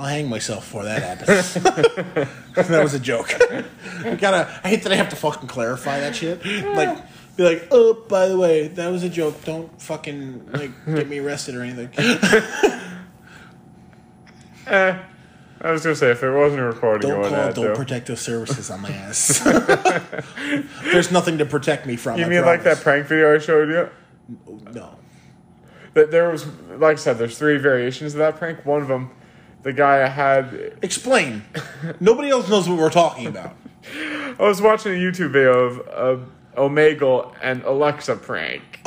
I'll 0.00 0.06
hang 0.06 0.30
myself 0.30 0.60
before 0.64 0.84
that 0.84 1.02
happens. 1.02 1.54
that 2.54 2.82
was 2.82 2.94
a 2.94 2.98
joke. 2.98 3.34
I 4.02 4.14
gotta. 4.14 4.48
I 4.64 4.68
hate 4.70 4.82
that 4.84 4.92
I 4.92 4.96
have 4.96 5.10
to 5.10 5.16
fucking 5.16 5.46
clarify 5.46 6.00
that 6.00 6.16
shit. 6.16 6.42
Like, 6.44 7.04
be 7.36 7.44
like, 7.44 7.68
oh, 7.70 7.92
by 8.08 8.26
the 8.26 8.38
way, 8.38 8.68
that 8.68 8.88
was 8.88 9.02
a 9.02 9.10
joke. 9.10 9.44
Don't 9.44 9.80
fucking 9.80 10.52
like 10.52 10.70
get 10.86 11.06
me 11.06 11.18
arrested 11.18 11.54
or 11.54 11.62
anything. 11.62 11.90
Eh, 14.66 14.96
I 15.62 15.72
was 15.72 15.82
going 15.82 15.94
to 15.94 15.98
say, 15.98 16.10
if 16.12 16.22
it 16.22 16.30
wasn't 16.30 16.60
a 16.60 16.64
recording, 16.64 17.10
Don't 17.10 17.24
call 17.24 17.34
adult 17.34 17.66
to. 17.66 17.74
protective 17.74 18.20
services 18.20 18.70
on 18.70 18.82
my 18.82 18.90
ass. 18.90 19.40
There's 20.84 21.10
nothing 21.10 21.38
to 21.38 21.44
protect 21.44 21.86
me 21.86 21.96
from. 21.96 22.20
You 22.20 22.26
I 22.26 22.28
mean 22.28 22.42
like 22.42 22.62
that 22.62 22.78
promise. 22.78 22.82
prank 22.84 23.06
video 23.06 23.34
I 23.34 23.38
showed 23.38 23.68
you? 23.68 23.88
No. 24.72 24.96
That 25.94 26.12
there 26.12 26.30
was, 26.30 26.46
like 26.76 26.92
I 26.92 27.00
said, 27.00 27.18
there's 27.18 27.36
three 27.36 27.56
variations 27.56 28.14
of 28.14 28.18
that 28.18 28.36
prank. 28.36 28.64
One 28.64 28.80
of 28.80 28.86
them, 28.86 29.10
the 29.62 29.72
guy 29.72 30.02
I 30.02 30.08
had 30.08 30.78
Explain. 30.82 31.44
Nobody 32.00 32.30
else 32.30 32.48
knows 32.48 32.68
what 32.68 32.78
we're 32.78 32.90
talking 32.90 33.26
about. 33.26 33.56
I 33.94 34.36
was 34.38 34.60
watching 34.60 34.92
a 34.92 34.96
YouTube 34.96 35.32
video 35.32 35.52
of 35.52 35.78
of 35.80 36.28
Omegle 36.56 37.34
and 37.42 37.62
Alexa 37.62 38.16
prank. 38.16 38.80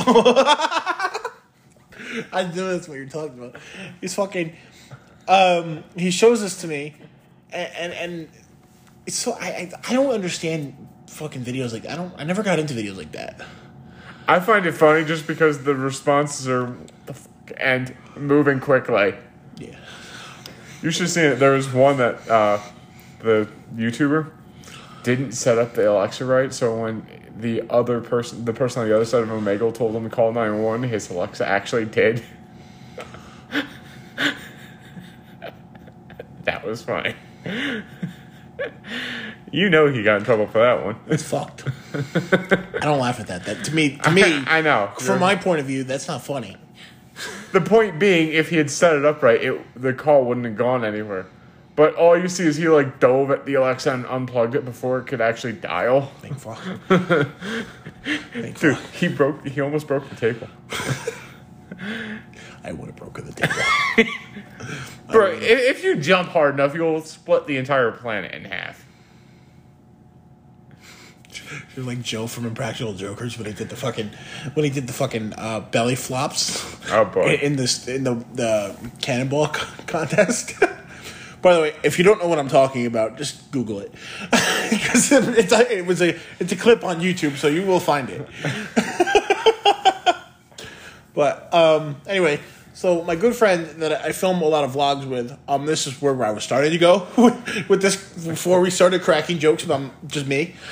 I 2.31 2.43
know 2.55 2.69
that's 2.71 2.87
what 2.87 2.95
you're 2.97 3.05
talking 3.07 3.39
about. 3.39 3.55
He's 4.01 4.13
fucking. 4.13 4.55
Um, 5.27 5.83
he 5.95 6.11
shows 6.11 6.41
this 6.41 6.61
to 6.61 6.67
me, 6.67 6.95
and 7.51 7.73
and, 7.75 7.93
and 7.93 8.29
it's 9.05 9.15
so 9.15 9.33
I, 9.33 9.47
I 9.47 9.71
I 9.89 9.93
don't 9.93 10.13
understand 10.13 10.75
fucking 11.07 11.43
videos 11.43 11.73
like 11.73 11.87
I 11.87 11.95
don't 11.95 12.13
I 12.17 12.23
never 12.23 12.43
got 12.43 12.59
into 12.59 12.73
videos 12.73 12.97
like 12.97 13.11
that. 13.13 13.41
I 14.27 14.39
find 14.39 14.65
it 14.65 14.73
funny 14.73 15.05
just 15.05 15.27
because 15.27 15.63
the 15.63 15.75
responses 15.75 16.47
are 16.47 16.75
the 17.05 17.13
fuck, 17.13 17.51
and 17.57 17.95
moving 18.15 18.59
quickly. 18.59 19.15
You 20.83 20.91
should 20.91 21.03
have 21.03 21.11
seen 21.11 21.23
it. 21.23 21.35
There 21.39 21.53
was 21.53 21.71
one 21.71 21.95
that 21.97 22.27
uh, 22.27 22.59
the 23.19 23.47
YouTuber 23.73 24.29
didn't 25.03 25.31
set 25.31 25.57
up 25.57 25.75
the 25.75 25.89
Alexa 25.89 26.25
right, 26.25 26.53
so 26.53 26.77
when 26.81 27.07
the 27.37 27.63
other 27.69 28.01
person, 28.01 28.43
the 28.43 28.51
person 28.51 28.81
on 28.81 28.89
the 28.89 28.95
other 28.95 29.05
side 29.05 29.23
of 29.23 29.29
Omegle, 29.29 29.73
told 29.73 29.95
him 29.95 30.03
to 30.03 30.09
call 30.09 30.33
nine 30.33 30.61
one 30.61 30.81
one, 30.81 30.83
his 30.83 31.09
Alexa 31.09 31.47
actually 31.47 31.85
did. 31.85 32.21
that 36.43 36.65
was 36.65 36.81
funny. 36.83 37.15
you 39.51 39.69
know 39.69 39.89
he 39.89 40.03
got 40.03 40.17
in 40.17 40.25
trouble 40.25 40.47
for 40.47 40.59
that 40.59 40.83
one. 40.83 40.97
It's 41.07 41.23
fucked. 41.23 41.63
I 41.93 42.79
don't 42.81 42.99
laugh 42.99 43.21
at 43.21 43.27
that. 43.27 43.45
That 43.45 43.63
to 43.65 43.73
me 43.73 43.97
to 43.97 44.11
me 44.11 44.23
I 44.23 44.59
know. 44.61 44.91
from 44.99 45.21
my 45.21 45.35
point 45.37 45.61
of 45.61 45.65
view 45.65 45.85
that's 45.85 46.09
not 46.09 46.23
funny. 46.23 46.57
The 47.51 47.61
point 47.61 47.99
being, 47.99 48.29
if 48.29 48.49
he 48.49 48.57
had 48.57 48.69
set 48.71 48.95
it 48.95 49.05
up 49.05 49.21
right, 49.21 49.41
it, 49.41 49.81
the 49.81 49.93
call 49.93 50.25
wouldn't 50.25 50.45
have 50.45 50.57
gone 50.57 50.83
anywhere. 50.83 51.27
But 51.75 51.95
all 51.95 52.17
you 52.17 52.27
see 52.27 52.45
is 52.45 52.57
he 52.57 52.67
like 52.67 52.99
dove 52.99 53.31
at 53.31 53.45
the 53.45 53.55
Alexa 53.55 53.91
and 53.91 54.05
unplugged 54.05 54.55
it 54.55 54.63
before 54.63 54.99
it 54.99 55.07
could 55.07 55.21
actually 55.21 55.53
dial. 55.53 56.11
Thank 56.21 56.39
fuck. 56.39 56.59
Thank 58.33 58.59
Dude, 58.59 58.77
fuck. 58.77 58.91
he 58.91 59.07
broke. 59.07 59.47
He 59.47 59.59
almost 59.61 59.87
broke 59.87 60.07
the 60.09 60.15
table. 60.15 60.47
I 62.63 62.71
would 62.71 62.87
have 62.87 62.95
broken 62.95 63.25
the 63.25 63.33
table. 63.33 63.55
Bro, 65.11 65.39
if 65.41 65.83
you 65.83 65.95
jump 65.95 66.29
hard 66.29 66.53
enough, 66.53 66.75
you'll 66.75 67.01
split 67.01 67.47
the 67.47 67.57
entire 67.57 67.91
planet 67.91 68.33
in 68.33 68.45
half. 68.45 68.85
You're 71.75 71.85
like 71.85 72.01
Joe 72.01 72.27
from 72.27 72.45
Impractical 72.45 72.93
Jokers 72.93 73.37
when 73.37 73.47
he 73.47 73.53
did 73.53 73.69
the 73.69 73.75
fucking 73.75 74.11
when 74.53 74.63
he 74.63 74.69
did 74.69 74.87
the 74.87 74.93
fucking 74.93 75.33
uh, 75.37 75.61
belly 75.61 75.95
flops. 75.95 76.63
Oh, 76.91 77.05
boy. 77.05 77.35
In, 77.35 77.39
in 77.39 77.55
this 77.55 77.87
in 77.87 78.03
the 78.03 78.15
the 78.33 78.75
cannonball 79.01 79.49
co- 79.49 79.83
contest. 79.87 80.53
By 81.41 81.55
the 81.55 81.59
way, 81.61 81.75
if 81.83 81.97
you 81.97 82.05
don't 82.05 82.21
know 82.21 82.29
what 82.29 82.39
I'm 82.39 82.47
talking 82.47 82.85
about, 82.85 83.17
just 83.17 83.51
Google 83.51 83.79
it 83.79 83.91
because 84.69 85.11
it's 85.11 85.51
a, 85.51 85.77
it 85.77 85.85
was 85.85 86.01
a 86.01 86.17
it's 86.39 86.53
a 86.53 86.55
clip 86.55 86.85
on 86.85 87.01
YouTube, 87.01 87.35
so 87.35 87.49
you 87.49 87.63
will 87.63 87.81
find 87.81 88.09
it. 88.09 88.25
but 91.13 91.53
um, 91.53 91.97
anyway, 92.07 92.39
so 92.73 93.03
my 93.03 93.15
good 93.15 93.35
friend 93.35 93.65
that 93.81 93.91
I 93.91 94.11
film 94.11 94.41
a 94.41 94.45
lot 94.45 94.63
of 94.63 94.71
vlogs 94.71 95.07
with, 95.07 95.37
um, 95.47 95.65
this 95.65 95.87
is 95.87 96.01
where 96.01 96.23
I 96.23 96.31
was 96.31 96.43
starting 96.43 96.71
to 96.71 96.77
go 96.77 97.07
with, 97.17 97.69
with 97.69 97.81
this 97.81 97.95
before 98.25 98.61
we 98.61 98.69
started 98.69 99.01
cracking 99.01 99.39
jokes 99.39 99.63
about 99.63 99.91
just 100.07 100.27
me. 100.27 100.55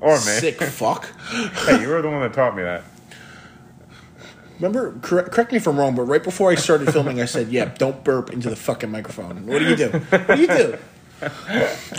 Or 0.00 0.14
me. 0.14 0.20
Sick 0.20 0.62
fuck. 0.62 1.10
Hey, 1.30 1.82
you 1.82 1.88
were 1.88 2.00
the 2.00 2.08
one 2.08 2.22
that 2.22 2.32
taught 2.32 2.56
me 2.56 2.62
that. 2.62 2.84
Remember, 4.54 4.98
correct, 5.02 5.30
correct 5.30 5.52
me 5.52 5.58
if 5.58 5.66
I'm 5.66 5.78
wrong, 5.78 5.94
but 5.94 6.02
right 6.02 6.22
before 6.22 6.50
I 6.50 6.54
started 6.54 6.90
filming, 6.92 7.20
I 7.20 7.24
said, 7.26 7.48
"Yeah, 7.48 7.66
don't 7.76 8.02
burp 8.04 8.30
into 8.30 8.48
the 8.50 8.56
fucking 8.56 8.90
microphone." 8.90 9.46
What 9.46 9.58
do 9.58 9.68
you 9.68 9.76
do? 9.76 9.88
What 9.90 10.26
do 10.26 10.40
you 10.40 10.46
do? 10.46 10.78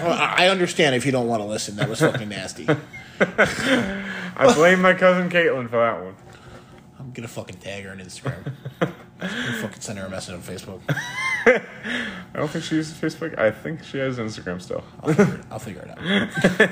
I 0.04 0.48
understand 0.48 0.96
if 0.96 1.06
you 1.06 1.12
don't 1.12 1.28
want 1.28 1.42
to 1.42 1.48
listen. 1.48 1.76
That 1.76 1.90
was 1.90 2.00
fucking 2.00 2.30
nasty. 2.30 2.68
I 3.20 4.54
blame 4.56 4.82
my 4.82 4.94
cousin 4.94 5.30
Caitlin 5.30 5.70
for 5.70 5.78
that 5.78 6.04
one. 6.04 6.16
Gonna 7.14 7.28
fucking 7.28 7.58
tag 7.58 7.84
her 7.84 7.92
on 7.92 8.00
Instagram. 8.00 8.54
I'm 8.82 8.94
gonna 9.20 9.54
fucking 9.62 9.82
send 9.82 10.00
her 10.00 10.06
a 10.06 10.10
message 10.10 10.34
on 10.36 10.42
Facebook. 10.42 10.80
I 11.46 11.62
don't 12.38 12.50
think 12.50 12.64
she 12.64 12.76
uses 12.76 12.98
Facebook. 12.98 13.38
I 13.38 13.52
think 13.52 13.84
she 13.84 13.98
has 13.98 14.18
Instagram 14.18 14.62
still. 14.62 14.84
I'll 15.02 15.10
figure 15.14 15.34
it, 15.36 15.42
I'll 15.52 15.60
figure 15.60 15.82
it 15.82 15.90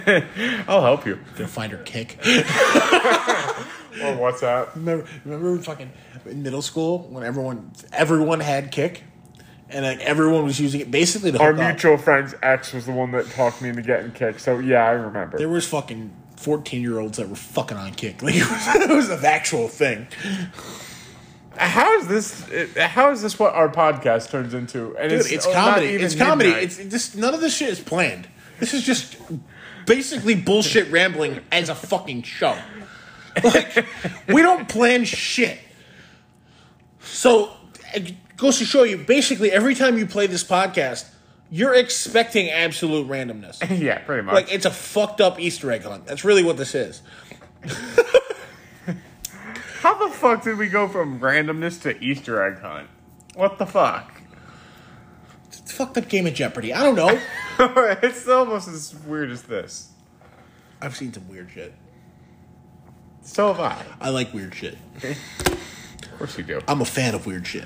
out. 0.07 0.23
I'll 0.69 0.81
help 0.81 1.05
you. 1.05 1.19
Gonna 1.35 1.47
find 1.47 1.71
her 1.71 1.79
Kik. 1.79 2.17
Or 4.01 4.13
WhatsApp. 4.13 4.75
Remember, 4.75 5.05
remember 5.25 5.51
in 5.53 5.61
fucking 5.61 5.91
in 6.27 6.41
middle 6.43 6.61
school 6.61 6.99
when 7.09 7.23
everyone 7.23 7.71
everyone 7.91 8.39
had 8.39 8.71
Kik, 8.71 9.03
and 9.69 9.83
like 9.83 9.99
everyone 9.99 10.45
was 10.45 10.57
using 10.59 10.79
it 10.79 10.89
basically 10.91 11.35
Our 11.37 11.51
hook 11.53 11.61
up. 11.61 11.69
mutual 11.73 11.97
friend's 11.97 12.33
ex 12.41 12.71
was 12.71 12.85
the 12.85 12.93
one 12.93 13.11
that 13.11 13.29
talked 13.31 13.61
me 13.61 13.69
into 13.69 13.81
getting 13.81 14.11
kicked. 14.11 14.39
So 14.39 14.59
yeah, 14.59 14.85
I 14.85 14.91
remember. 14.91 15.37
There 15.37 15.49
was 15.49 15.67
fucking 15.67 16.11
fourteen 16.39 16.81
year 16.81 16.99
olds 16.99 17.17
that 17.17 17.27
were 17.29 17.35
fucking 17.35 17.77
on 17.77 17.93
Kik. 17.93 18.21
Like 18.23 18.35
it 18.35 18.49
was, 18.49 18.75
it 18.75 18.89
was 18.89 19.09
an 19.09 19.25
actual 19.25 19.67
thing. 19.67 20.07
How 21.57 21.97
is 21.99 22.07
this? 22.07 22.77
How 22.77 23.11
is 23.11 23.21
this 23.21 23.37
what 23.37 23.53
our 23.53 23.69
podcast 23.69 24.29
turns 24.29 24.53
into? 24.53 24.95
And 24.97 25.09
Dude, 25.09 25.31
it's, 25.31 25.45
not 25.45 25.53
comedy. 25.53 25.87
It's 25.87 26.15
comedy. 26.15 26.49
midnight. 26.49 26.63
It's 26.63 26.77
just 26.77 27.17
None 27.17 27.33
of 27.33 27.41
this 27.41 27.55
shit 27.55 27.69
is 27.69 27.79
planned. 27.79 28.27
This 28.59 28.73
is 28.73 28.83
just 28.83 29.17
basically 29.85 30.35
bullshit 30.35 30.89
rambling 30.91 31.41
as 31.51 31.69
a 31.69 31.75
fucking 31.75 32.23
show. 32.23 32.57
Like 33.43 33.85
we 34.27 34.41
don't 34.41 34.67
plan 34.69 35.03
shit. 35.03 35.59
So 37.01 37.51
it 37.93 38.15
goes 38.37 38.59
to 38.59 38.65
show 38.65 38.83
you. 38.83 38.97
Basically, 38.97 39.51
every 39.51 39.75
time 39.75 39.97
you 39.97 40.05
play 40.05 40.27
this 40.27 40.43
podcast, 40.43 41.09
you're 41.51 41.73
expecting 41.73 42.49
absolute 42.49 43.07
randomness. 43.07 43.57
yeah, 43.79 43.99
pretty 43.99 44.23
much. 44.23 44.35
Like 44.35 44.53
it's 44.53 44.65
a 44.65 44.71
fucked 44.71 45.21
up 45.21 45.39
Easter 45.39 45.71
egg 45.71 45.83
hunt. 45.83 46.05
That's 46.05 46.23
really 46.23 46.43
what 46.43 46.57
this 46.57 46.75
is. 46.75 47.01
How 49.81 50.07
the 50.07 50.13
fuck 50.13 50.43
did 50.43 50.57
we 50.57 50.67
go 50.67 50.87
from 50.89 51.19
randomness 51.21 51.81
to 51.83 51.97
Easter 52.03 52.43
egg 52.43 52.59
hunt? 52.61 52.89
What 53.35 53.57
the 53.57 53.65
fuck? 53.65 54.21
It's 55.47 55.59
a 55.59 55.63
fucked 55.73 55.97
up 55.97 56.09
game 56.09 56.27
of 56.27 56.33
Jeopardy. 56.33 56.73
I 56.73 56.83
don't 56.83 56.95
know. 56.95 57.19
it's 58.03 58.27
almost 58.27 58.67
as 58.67 58.93
weird 59.05 59.31
as 59.31 59.43
this. 59.43 59.91
I've 60.81 60.95
seen 60.95 61.13
some 61.13 61.27
weird 61.29 61.49
shit. 61.51 61.73
So 63.21 63.53
have 63.53 63.59
I. 63.59 63.83
I 64.01 64.09
like 64.09 64.33
weird 64.33 64.53
shit. 64.53 64.77
Of 65.03 66.17
course 66.17 66.37
you 66.37 66.43
do. 66.43 66.61
I'm 66.67 66.81
a 66.81 66.85
fan 66.85 67.15
of 67.15 67.25
weird 67.25 67.47
shit. 67.47 67.65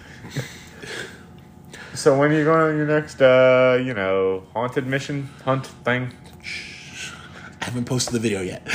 So 1.96 2.18
when 2.18 2.32
are 2.32 2.38
you 2.38 2.44
going 2.44 2.72
on 2.72 2.78
your 2.78 2.88
next, 2.88 3.22
uh, 3.22 3.80
you 3.84 3.94
know, 3.94 4.44
haunted 4.54 4.88
mission 4.88 5.30
hunt 5.46 5.68
thing? 5.68 6.12
I 7.62 7.66
haven't 7.66 7.86
posted 7.86 8.14
the 8.16 8.20
video 8.20 8.42
yet. 8.42 8.68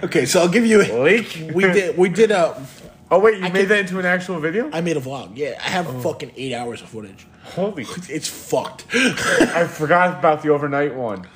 okay, 0.04 0.26
so 0.26 0.40
I'll 0.40 0.48
give 0.48 0.66
you. 0.66 0.82
A 0.82 1.02
leak? 1.02 1.50
We 1.54 1.64
did. 1.64 1.96
We 1.96 2.08
did 2.08 2.30
a. 2.30 2.66
Oh 3.10 3.18
wait, 3.20 3.38
you 3.38 3.44
I 3.44 3.50
made 3.50 3.60
can- 3.60 3.68
that 3.68 3.78
into 3.80 3.98
an 3.98 4.06
actual 4.06 4.40
video? 4.40 4.68
I 4.72 4.80
made 4.80 4.96
a 4.96 5.00
vlog. 5.00 5.36
Yeah, 5.36 5.58
I 5.60 5.68
have 5.70 6.02
fucking 6.02 6.32
eight 6.36 6.54
hours 6.54 6.82
of 6.82 6.88
footage. 6.88 7.26
Holy! 7.44 7.86
It's 8.08 8.28
fucked. 8.28 8.86
I 8.94 9.66
forgot 9.66 10.18
about 10.18 10.42
the 10.42 10.48
overnight 10.50 10.94
one. 10.94 11.26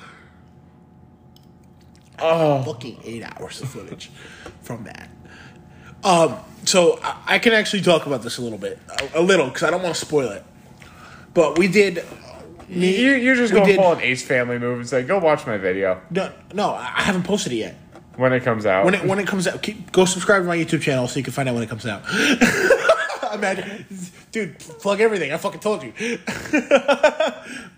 Oh, 2.19 2.63
fucking 2.63 2.99
eight 3.03 3.23
hours 3.23 3.61
of 3.61 3.69
footage 3.69 4.09
from 4.61 4.83
that. 4.85 5.09
Um, 6.03 6.35
so 6.65 6.99
I, 7.03 7.35
I 7.35 7.39
can 7.39 7.53
actually 7.53 7.81
talk 7.83 8.05
about 8.05 8.21
this 8.23 8.37
a 8.37 8.41
little 8.41 8.57
bit, 8.57 8.79
a, 9.13 9.19
a 9.19 9.21
little, 9.21 9.47
because 9.47 9.63
I 9.63 9.69
don't 9.71 9.83
want 9.83 9.95
to 9.95 10.01
spoil 10.05 10.29
it. 10.31 10.43
But 11.37 11.59
we 11.59 11.67
did. 11.67 12.03
Me, 12.67 12.99
you 12.99 13.11
you're 13.13 13.35
just 13.35 13.53
we 13.53 13.59
gonna 13.59 13.71
did- 13.71 13.79
pull 13.79 13.93
an 13.93 14.01
Ace 14.01 14.23
Family 14.25 14.57
move 14.57 14.79
and 14.79 14.89
say, 14.89 15.03
"Go 15.03 15.19
watch 15.19 15.45
my 15.45 15.59
video 15.59 16.01
No, 16.09 16.31
no, 16.51 16.71
I 16.73 17.03
haven't 17.03 17.25
posted 17.25 17.53
it 17.53 17.57
yet. 17.57 17.75
when 18.15 18.33
it 18.33 18.43
comes 18.43 18.65
out." 18.65 18.85
When 18.85 18.95
it 18.95 19.05
when 19.05 19.19
it 19.19 19.27
comes 19.27 19.47
out, 19.47 19.61
keep, 19.61 19.91
go 19.91 20.05
subscribe 20.05 20.41
to 20.41 20.47
my 20.47 20.57
YouTube 20.57 20.81
channel 20.81 21.07
so 21.07 21.19
you 21.19 21.23
can 21.23 21.33
find 21.33 21.47
out 21.47 21.53
when 21.53 21.63
it 21.63 21.69
comes 21.69 21.85
out. 21.85 22.01
Imagine, 23.35 23.85
dude, 24.31 24.57
plug 24.57 24.99
everything. 24.99 25.31
I 25.31 25.37
fucking 25.37 25.59
told 25.59 25.83
you. 25.83 25.93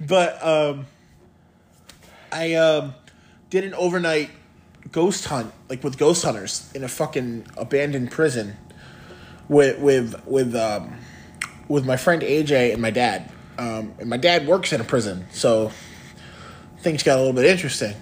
but 0.07 0.41
um, 0.41 0.85
I 2.31 2.53
um, 2.53 2.93
did 3.49 3.65
an 3.65 3.73
overnight 3.73 4.29
ghost 4.93 5.25
hunt, 5.25 5.51
like 5.67 5.83
with 5.83 5.97
ghost 5.97 6.23
hunters 6.23 6.71
in 6.73 6.85
a 6.85 6.87
fucking 6.87 7.45
abandoned 7.57 8.09
prison, 8.11 8.55
with 9.49 9.79
with 9.79 10.25
with 10.25 10.55
um, 10.55 10.95
with 11.67 11.85
my 11.85 11.97
friend 11.97 12.21
AJ 12.21 12.71
and 12.71 12.81
my 12.81 12.91
dad. 12.91 13.29
Um, 13.59 13.93
and 13.99 14.09
my 14.09 14.15
dad 14.15 14.47
works 14.47 14.71
in 14.71 14.79
a 14.79 14.85
prison, 14.85 15.27
so 15.31 15.71
things 16.79 17.03
got 17.03 17.17
a 17.17 17.19
little 17.19 17.33
bit 17.33 17.45
interesting. 17.45 17.93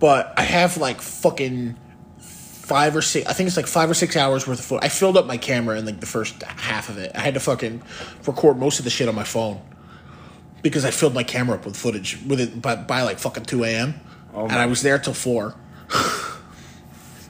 But 0.00 0.34
I 0.36 0.42
have 0.42 0.76
like 0.76 1.00
fucking 1.00 1.76
five 2.18 2.96
or 2.96 3.02
six. 3.02 3.28
I 3.28 3.32
think 3.32 3.46
it's 3.46 3.56
like 3.56 3.68
five 3.68 3.88
or 3.88 3.94
six 3.94 4.16
hours 4.16 4.46
worth 4.46 4.58
of 4.58 4.64
footage. 4.64 4.84
I 4.84 4.88
filled 4.88 5.16
up 5.16 5.26
my 5.26 5.36
camera 5.36 5.78
in 5.78 5.86
like 5.86 6.00
the 6.00 6.06
first 6.06 6.42
half 6.42 6.88
of 6.88 6.98
it. 6.98 7.12
I 7.14 7.20
had 7.20 7.34
to 7.34 7.40
fucking 7.40 7.82
record 8.26 8.58
most 8.58 8.80
of 8.80 8.84
the 8.84 8.90
shit 8.90 9.08
on 9.08 9.14
my 9.14 9.22
phone 9.22 9.60
because 10.62 10.84
I 10.84 10.90
filled 10.90 11.14
my 11.14 11.22
camera 11.22 11.56
up 11.56 11.64
with 11.64 11.76
footage 11.76 12.18
with 12.26 12.40
it 12.40 12.60
by, 12.60 12.74
by 12.74 13.02
like 13.02 13.20
fucking 13.20 13.44
two 13.44 13.62
a.m. 13.62 14.00
and 14.34 14.52
I 14.52 14.66
was 14.66 14.82
there 14.82 14.98
till 14.98 15.14
four. 15.14 15.54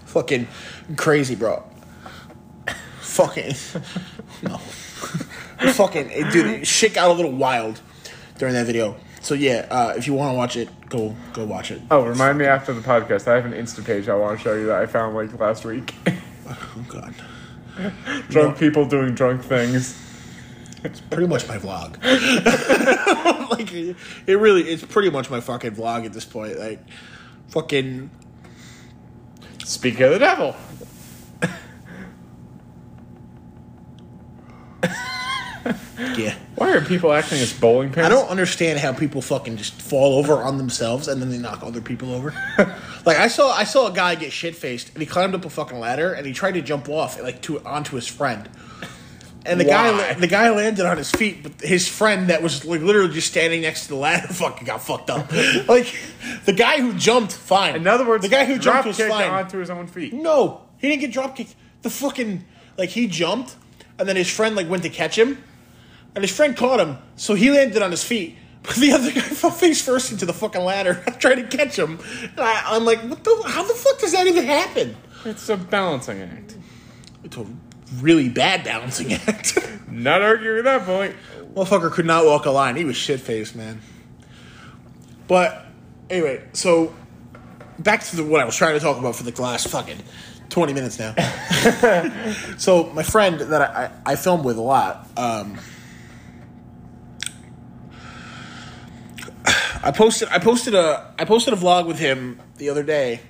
fucking 0.07 0.49
crazy, 0.97 1.35
bro. 1.35 1.63
fucking 3.01 3.55
no. 4.43 4.59
Fucking 5.73 6.11
it- 6.11 6.33
dude, 6.33 6.67
shit 6.67 6.95
got 6.95 7.09
a 7.11 7.13
little 7.13 7.33
wild 7.33 7.81
during 8.39 8.55
that 8.55 8.67
video. 8.67 8.97
So 9.21 9.35
yeah, 9.35 9.67
uh, 9.71 9.95
if 9.97 10.07
you 10.07 10.13
want 10.15 10.33
to 10.33 10.37
watch 10.37 10.57
it, 10.57 10.69
go 10.89 11.15
go 11.33 11.45
watch 11.45 11.71
it. 11.71 11.81
oh, 11.91 12.05
remind 12.05 12.37
me 12.39 12.45
after 12.45 12.73
the 12.75 12.81
podcast. 12.83 13.27
I 13.27 13.35
have 13.37 13.47
an 13.47 13.53
Insta 13.53 13.85
page 13.85 14.09
I 14.09 14.15
want 14.15 14.39
to 14.39 14.43
show 14.45 14.55
you 14.55 14.67
that 14.67 14.83
I 14.83 14.87
found 14.87 15.15
like 15.17 15.39
last 15.39 15.65
week. 15.65 15.95
Oh 16.47 16.85
god. 16.89 17.15
drunk 18.29 18.59
people 18.59 18.85
doing 18.87 19.15
drunk 19.15 19.43
things. 19.43 19.99
It's 20.85 21.01
pretty 21.01 21.27
much 21.27 21.49
my 21.49 21.57
vlog. 21.57 21.97
like 23.51 23.73
it 23.73 24.35
really, 24.35 24.65
it's 24.65 24.85
pretty 24.85 25.09
much 25.09 25.31
my 25.31 25.41
fucking 25.41 25.71
vlog 25.75 26.05
at 26.05 26.13
this 26.13 26.27
point. 26.27 26.59
Like, 26.59 26.81
fucking 27.49 28.11
Speak 29.65 29.99
of 30.01 30.13
the 30.13 30.19
devil. 30.19 30.55
yeah. 36.17 36.37
Why 36.57 36.73
are 36.73 36.81
people 36.81 37.13
acting 37.13 37.39
as 37.39 37.53
bowling 37.53 37.91
pins? 37.93 38.07
I 38.07 38.09
don't 38.09 38.29
understand 38.29 38.79
how 38.79 38.93
people 38.93 39.23
fucking 39.23 39.57
just 39.57 39.81
fall 39.81 40.19
over 40.19 40.35
on 40.35 40.59
themselves 40.59 41.09
and 41.09 41.21
then 41.21 41.31
they 41.31 41.39
knock 41.39 41.63
other 41.63 41.81
people 41.81 42.13
over. 42.13 42.35
like 43.07 43.17
I 43.17 43.29
saw, 43.29 43.51
I 43.53 43.65
saw 43.65 43.89
a 43.89 43.93
guy 43.93 44.15
get 44.15 44.33
shit 44.33 44.55
faced 44.57 44.91
and 44.93 45.01
he 45.01 45.07
climbed 45.07 45.35
up 45.35 45.45
a 45.45 45.51
fucking 45.51 45.79
ladder 45.79 46.13
and 46.13 46.27
he 46.27 46.33
tried 46.33 46.53
to 46.53 46.63
jump 46.63 46.89
off 46.89 47.21
like 47.21 47.41
to 47.43 47.65
onto 47.65 47.97
his 47.97 48.07
friend. 48.07 48.49
And 49.47 49.61
the 49.61 49.67
Why? 49.67 49.91
guy, 49.91 50.15
the 50.15 50.27
guy 50.27 50.51
landed 50.51 50.87
on 50.87 50.97
his 50.97 51.11
feet, 51.11 51.43
but 51.43 51.61
his 51.61 51.87
friend 51.87 52.29
that 52.29 52.43
was 52.43 52.65
like 52.65 52.81
literally 52.81 53.13
just 53.13 53.29
standing 53.29 53.61
next 53.61 53.83
to 53.85 53.89
the 53.89 53.97
ladder 53.97 54.29
fucking 54.33 54.67
got 54.67 54.83
fucked 54.83 55.11
up. 55.11 55.31
like 55.69 55.95
the 56.47 56.55
guy 56.55 56.81
who 56.81 56.95
jumped, 56.95 57.33
fine. 57.33 57.77
In 57.77 57.87
other 57.87 58.07
words, 58.07 58.23
the 58.23 58.31
guy 58.31 58.47
who 58.47 58.59
jumped 58.59 58.87
was 58.87 58.99
fine. 58.99 59.31
onto 59.31 59.59
his 59.59 59.69
own 59.69 59.87
feet. 59.87 60.15
No, 60.15 60.63
he 60.79 60.89
didn't 60.89 61.03
get 61.03 61.13
drop 61.13 61.37
kicked. 61.37 61.55
The 61.83 61.91
fucking 61.91 62.45
like 62.79 62.89
he 62.89 63.07
jumped, 63.07 63.57
and 63.99 64.09
then 64.09 64.17
his 64.17 64.31
friend 64.31 64.57
like 64.57 64.69
went 64.69 64.83
to 64.85 64.89
catch 64.89 65.19
him, 65.19 65.43
and 66.15 66.23
his 66.23 66.35
friend 66.35 66.57
caught 66.57 66.81
him, 66.81 66.99
so 67.17 67.35
he 67.35 67.51
landed 67.51 67.83
on 67.83 67.91
his 67.91 68.05
feet. 68.05 68.37
But 68.63 68.77
the 68.77 68.93
other 68.93 69.13
guy 69.13 69.21
fell 69.21 69.51
face 69.51 69.83
first 69.83 70.11
into 70.11 70.25
the 70.27 70.33
fucking 70.33 70.63
ladder, 70.63 70.95
trying 71.19 71.37
to 71.37 71.57
catch 71.57 71.79
him. 71.79 72.01
I, 72.39 72.63
I'm 72.67 72.85
like, 72.85 73.03
what 73.03 73.23
the? 73.23 73.43
How 73.47 73.63
the 73.63 73.75
fuck 73.75 73.99
does 73.99 74.13
that 74.13 74.27
even 74.27 74.45
happen? 74.45 74.97
It's 75.25 75.49
a 75.49 75.57
balancing 75.57 76.23
act. 76.23 76.57
It's 77.25 77.37
a 77.37 77.47
really 78.01 78.29
bad 78.29 78.65
balancing 78.65 79.13
act. 79.27 79.59
Not 79.89 80.23
arguing 80.23 80.65
that 80.65 80.83
point. 80.87 81.15
Motherfucker 81.55 81.91
could 81.93 82.07
not 82.07 82.25
walk 82.25 82.47
a 82.47 82.51
line. 82.51 82.77
He 82.77 82.85
was 82.85 82.97
shit 82.97 83.21
faced, 83.21 83.55
man. 83.55 83.81
But 85.29 85.67
anyway, 86.11 86.43
so 86.53 86.95
back 87.79 88.03
to 88.05 88.17
the, 88.17 88.25
what 88.25 88.41
I 88.41 88.45
was 88.45 88.57
trying 88.57 88.75
to 88.75 88.81
talk 88.81 88.99
about 88.99 89.15
for 89.17 89.23
the 89.25 89.43
last 89.43 89.69
fucking 89.69 89.99
twenty 90.49 90.73
minutes 90.73 90.99
now. 90.99 91.15
so 92.57 92.91
my 92.95 93.03
friend 93.03 93.41
that 93.41 93.63
I, 93.63 93.85
I, 94.07 94.13
I 94.13 94.17
film 94.17 94.43
with 94.43 94.57
a 94.57 94.63
lot, 94.63 95.09
um, 95.17 95.59
I 99.85 99.91
posted 99.91 100.29
I 100.31 100.39
posted 100.39 100.75
a 100.75 101.15
I 101.19 101.27
posted 101.27 101.53
a 101.53 101.57
vlog 101.59 101.87
with 101.87 101.99
him 101.99 102.41
the 102.57 102.71
other 102.71 102.83
day. 102.83 103.21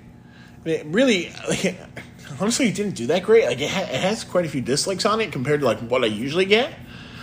I 0.65 0.69
mean, 0.69 0.93
really, 0.93 1.33
like, 1.49 1.77
honestly, 2.41 2.69
it 2.69 2.77
didn't 2.77 2.95
do 2.95 3.09
that 3.09 3.25
great. 3.25 3.47
Like 3.47 3.61
it, 3.61 3.69
ha- 3.69 3.81
it 3.81 4.01
has 4.01 4.23
quite 4.23 4.47
a 4.47 4.49
few 4.49 4.61
dislikes 4.61 5.05
on 5.05 5.21
it 5.21 5.33
compared 5.33 5.61
to 5.61 5.67
like 5.67 5.81
what 5.81 6.05
I 6.05 6.07
usually 6.07 6.45
get. 6.45 6.73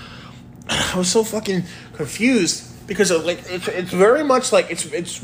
I 0.70 0.98
was 0.98 1.10
so 1.10 1.24
fucking 1.24 1.64
confused 1.94 2.88
because 2.88 3.10
of, 3.10 3.24
like 3.24 3.42
it's 3.48 3.70
it's 3.70 3.92
very 3.92 4.24
much 4.24 4.52
like 4.52 4.70
it's 4.70 4.86
it's 4.88 5.24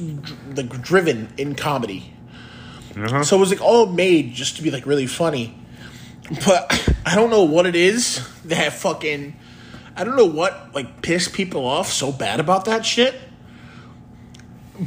like 0.56 0.82
driven 0.82 1.34
in 1.38 1.56
comedy. 1.56 2.14
Uh-huh. 2.96 3.24
So 3.26 3.36
it 3.36 3.40
was 3.42 3.50
like 3.50 3.62
all 3.62 3.88
made 3.88 4.34
just 4.34 4.56
to 4.56 4.64
be 4.64 4.72
like 4.72 4.86
really 4.86 5.08
funny. 5.08 5.54
But 6.46 6.96
I 7.06 7.14
don't 7.14 7.30
know 7.30 7.44
what 7.44 7.66
it 7.66 7.76
is 7.76 8.26
that 8.46 8.72
fucking 8.72 9.36
I 9.98 10.06
don't 10.06 10.16
know 10.16 10.26
what 10.26 10.74
like 10.74 11.02
pissed 11.02 11.34
people 11.34 11.66
off 11.66 11.92
so 11.92 12.14
bad 12.14 12.40
about 12.40 12.66
that 12.66 12.86
shit. 12.86 13.20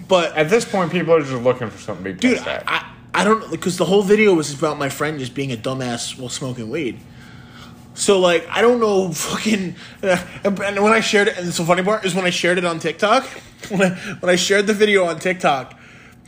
But 0.08 0.36
At 0.36 0.50
this 0.50 0.64
point, 0.64 0.92
people 0.92 1.14
are 1.14 1.20
just 1.20 1.32
looking 1.32 1.68
for 1.70 1.78
something 1.78 2.04
to 2.04 2.12
be 2.12 2.18
dude, 2.18 2.36
pissed 2.36 2.46
I, 2.46 2.54
at. 2.54 2.64
I 2.66 2.90
I 3.12 3.24
don't 3.24 3.50
because 3.50 3.76
the 3.76 3.84
whole 3.84 4.02
video 4.02 4.34
was 4.34 4.56
about 4.56 4.78
my 4.78 4.88
friend 4.88 5.18
just 5.18 5.34
being 5.34 5.52
a 5.52 5.56
dumbass 5.56 6.18
while 6.18 6.28
smoking 6.28 6.70
weed. 6.70 6.98
So 7.94 8.20
like 8.20 8.46
I 8.48 8.62
don't 8.62 8.80
know 8.80 9.12
fucking 9.12 9.74
uh, 10.02 10.24
and 10.44 10.58
when 10.82 10.92
I 10.92 11.00
shared 11.00 11.28
it 11.28 11.38
and 11.38 11.48
the 11.48 11.64
funny 11.64 11.82
part 11.82 12.04
is 12.04 12.14
when 12.14 12.24
I 12.24 12.30
shared 12.30 12.58
it 12.58 12.64
on 12.64 12.78
TikTok 12.78 13.24
when 13.68 13.82
I 13.82 13.90
when 14.20 14.30
I 14.30 14.36
shared 14.36 14.66
the 14.66 14.74
video 14.74 15.04
on 15.04 15.18
TikTok 15.18 15.78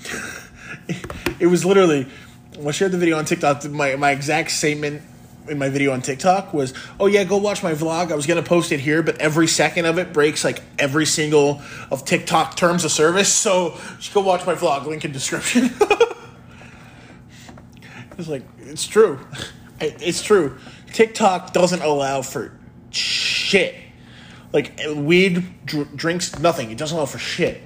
it 1.38 1.47
was 1.47 1.64
literally 1.64 2.09
when 2.57 2.69
I 2.69 2.73
shared 2.73 2.92
the 2.92 2.99
video 2.99 3.16
on 3.16 3.25
TikTok 3.25 3.64
my 3.71 3.95
my 3.97 4.11
exact 4.11 4.50
statement 4.50 5.02
in 5.49 5.59
my 5.59 5.69
video 5.69 5.93
on 5.93 6.03
TikTok 6.03 6.55
was 6.55 6.73
oh 7.01 7.07
yeah 7.07 7.25
go 7.25 7.37
watch 7.37 7.63
my 7.63 7.73
vlog 7.73 8.13
I 8.13 8.15
was 8.15 8.27
gonna 8.27 8.43
post 8.43 8.73
it 8.73 8.81
here 8.81 9.03
but 9.03 9.19
every 9.21 9.47
second 9.49 9.87
of 9.87 9.99
it 9.99 10.13
breaks 10.13 10.45
like 10.45 10.63
every 10.79 11.07
single 11.07 11.61
of 11.91 12.05
TikTok 12.05 12.57
terms 12.57 12.85
of 12.85 12.93
service 12.93 13.33
so 13.33 13.77
just 13.97 14.15
go 14.15 14.21
watch 14.21 14.47
my 14.47 14.55
vlog 14.55 14.87
link 14.87 15.05
in 15.05 15.13
description 15.13 15.71
It's 18.19 18.29
like 18.29 18.45
it's 18.61 18.87
true. 18.87 19.19
It's 19.81 20.23
true. 20.23 20.59
TikTok 20.93 21.53
doesn't 21.53 21.83
allow 21.83 22.23
for 22.23 22.53
shit. 22.91 23.75
Like 24.53 24.79
weed, 24.95 25.45
dr- 25.65 25.97
drinks, 25.97 26.39
nothing. 26.39 26.71
It 26.71 26.79
doesn't 26.79 26.97
allow 26.97 27.07
for 27.07 27.19
shit. 27.19 27.63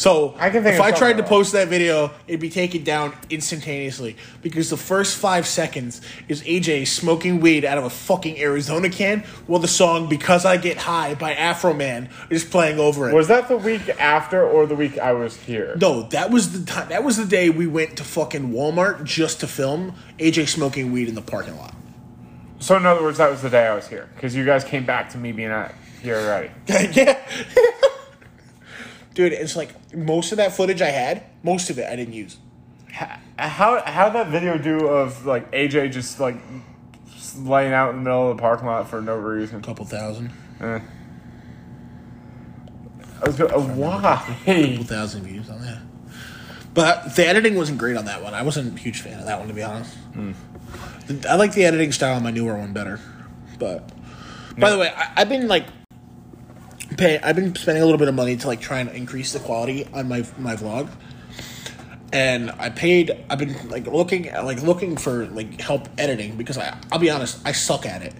So 0.00 0.34
I 0.38 0.48
can 0.48 0.62
think 0.62 0.76
if 0.76 0.80
I 0.80 0.92
tried 0.92 1.18
to 1.18 1.22
post 1.22 1.52
that 1.52 1.68
video, 1.68 2.10
it'd 2.26 2.40
be 2.40 2.48
taken 2.48 2.84
down 2.84 3.14
instantaneously 3.28 4.16
because 4.40 4.70
the 4.70 4.78
first 4.78 5.18
five 5.18 5.46
seconds 5.46 6.00
is 6.26 6.42
AJ 6.44 6.88
smoking 6.88 7.40
weed 7.40 7.66
out 7.66 7.76
of 7.76 7.84
a 7.84 7.90
fucking 7.90 8.40
Arizona 8.40 8.88
can, 8.88 9.20
while 9.46 9.60
the 9.60 9.68
song 9.68 10.08
"Because 10.08 10.46
I 10.46 10.56
Get 10.56 10.78
High" 10.78 11.16
by 11.16 11.34
Afroman 11.34 12.08
is 12.30 12.46
playing 12.46 12.78
over 12.78 13.10
it. 13.10 13.14
was 13.14 13.28
that 13.28 13.48
the 13.48 13.58
week 13.58 13.90
after 14.00 14.42
or 14.42 14.64
the 14.64 14.74
week 14.74 14.96
I 14.96 15.12
was 15.12 15.36
here? 15.36 15.76
No, 15.78 16.04
that 16.04 16.30
was 16.30 16.58
the 16.58 16.64
time. 16.64 16.88
That 16.88 17.04
was 17.04 17.18
the 17.18 17.26
day 17.26 17.50
we 17.50 17.66
went 17.66 17.98
to 17.98 18.02
fucking 18.02 18.54
Walmart 18.54 19.04
just 19.04 19.40
to 19.40 19.46
film 19.46 19.94
AJ 20.18 20.48
smoking 20.48 20.92
weed 20.92 21.10
in 21.10 21.14
the 21.14 21.20
parking 21.20 21.58
lot. 21.58 21.74
So 22.58 22.74
in 22.74 22.86
other 22.86 23.02
words, 23.02 23.18
that 23.18 23.30
was 23.30 23.42
the 23.42 23.50
day 23.50 23.66
I 23.66 23.74
was 23.74 23.86
here 23.86 24.08
because 24.14 24.34
you 24.34 24.46
guys 24.46 24.64
came 24.64 24.86
back 24.86 25.10
to 25.10 25.18
me 25.18 25.32
being 25.32 25.50
at 25.50 25.74
here 26.00 26.16
already. 26.16 26.50
yeah, 26.98 27.18
dude. 29.14 29.32
It's 29.32 29.56
like 29.56 29.94
most 29.94 30.32
of 30.32 30.38
that 30.38 30.54
footage 30.54 30.82
I 30.82 30.90
had, 30.90 31.24
most 31.42 31.70
of 31.70 31.78
it 31.78 31.86
I 31.90 31.96
didn't 31.96 32.14
use. 32.14 32.38
How 32.92 33.18
how 33.36 33.82
how 33.82 34.08
that 34.10 34.28
video 34.28 34.58
do 34.58 34.86
of 34.88 35.24
like 35.26 35.50
AJ 35.52 35.92
just 35.92 36.20
like 36.20 36.36
laying 37.38 37.72
out 37.72 37.90
in 37.90 37.96
the 37.96 38.02
middle 38.02 38.30
of 38.30 38.36
the 38.36 38.40
parking 38.40 38.66
lot 38.66 38.88
for 38.88 39.00
no 39.00 39.16
reason? 39.16 39.58
A 39.58 39.62
couple 39.62 39.84
thousand, 39.84 40.30
Eh. 40.60 40.80
I 43.22 43.26
was 43.26 43.36
going, 43.36 43.76
why? 43.76 44.24
couple 44.44 44.84
thousand 44.84 45.24
views 45.24 45.50
on 45.50 45.60
that. 45.62 45.78
But 46.72 47.16
the 47.16 47.26
editing 47.26 47.54
wasn't 47.56 47.78
great 47.78 47.96
on 47.96 48.06
that 48.06 48.22
one. 48.22 48.32
I 48.32 48.42
wasn't 48.42 48.76
a 48.78 48.80
huge 48.80 49.00
fan 49.02 49.18
of 49.18 49.26
that 49.26 49.38
one 49.38 49.48
to 49.48 49.54
be 49.54 49.62
honest. 49.62 49.96
I 51.28 51.34
like 51.36 51.52
the 51.52 51.64
editing 51.64 51.92
style 51.92 52.16
on 52.16 52.22
my 52.22 52.30
newer 52.30 52.56
one 52.56 52.72
better. 52.72 53.00
But 53.58 53.90
by 54.58 54.70
the 54.70 54.78
way, 54.78 54.92
I, 54.94 55.12
I've 55.16 55.28
been 55.28 55.48
like 55.48 55.66
pay. 57.00 57.18
I've 57.18 57.36
been 57.36 57.54
spending 57.56 57.82
a 57.82 57.86
little 57.86 57.98
bit 57.98 58.08
of 58.08 58.14
money 58.14 58.36
to 58.36 58.46
like 58.46 58.60
try 58.60 58.78
and 58.78 58.90
increase 58.90 59.32
the 59.32 59.40
quality 59.40 59.86
on 59.92 60.08
my 60.08 60.24
my 60.38 60.54
vlog. 60.54 60.88
And 62.12 62.50
I 62.52 62.70
paid. 62.70 63.24
I've 63.28 63.38
been 63.38 63.68
like 63.68 63.86
looking 63.86 64.28
at 64.28 64.44
like 64.44 64.62
looking 64.62 64.96
for 64.96 65.26
like 65.26 65.60
help 65.60 65.88
editing 65.98 66.36
because 66.36 66.58
I. 66.58 66.78
I'll 66.92 66.98
be 66.98 67.10
honest. 67.10 67.40
I 67.44 67.52
suck 67.52 67.86
at 67.86 68.02
it. 68.02 68.14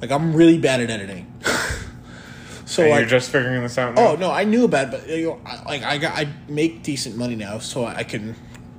Like 0.00 0.10
I'm 0.10 0.34
really 0.34 0.58
bad 0.58 0.80
at 0.80 0.90
editing. 0.90 1.32
so 2.64 2.82
And 2.82 2.90
like, 2.90 3.00
you're 3.00 3.08
just 3.08 3.30
figuring 3.30 3.62
this 3.62 3.78
out 3.78 3.94
now? 3.94 4.08
Oh 4.08 4.16
no, 4.16 4.30
I 4.30 4.44
knew 4.44 4.64
about 4.64 4.88
it, 4.88 4.90
but 4.90 5.08
you 5.08 5.26
know, 5.26 5.40
I, 5.44 5.62
like 5.64 5.82
I 5.82 5.98
got, 5.98 6.16
I 6.16 6.28
make 6.48 6.82
decent 6.82 7.16
money 7.16 7.34
now, 7.34 7.58
so 7.58 7.84
I 7.84 8.04
can 8.04 8.36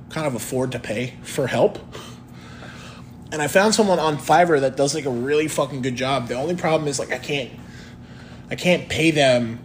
kind 0.08 0.26
of 0.26 0.34
afford 0.34 0.72
to 0.72 0.78
pay 0.78 1.14
for 1.22 1.46
help. 1.46 1.78
And 3.32 3.40
I 3.40 3.46
found 3.46 3.74
someone 3.74 4.00
on 4.00 4.16
Fiverr 4.16 4.60
that 4.60 4.76
does 4.76 4.94
like 4.94 5.04
a 5.04 5.10
really 5.10 5.46
fucking 5.46 5.82
good 5.82 5.94
job. 5.94 6.26
The 6.26 6.34
only 6.34 6.56
problem 6.56 6.88
is 6.88 6.98
like 6.98 7.12
I 7.12 7.18
can't, 7.18 7.50
I 8.50 8.56
can't 8.56 8.88
pay 8.88 9.10
them 9.10 9.60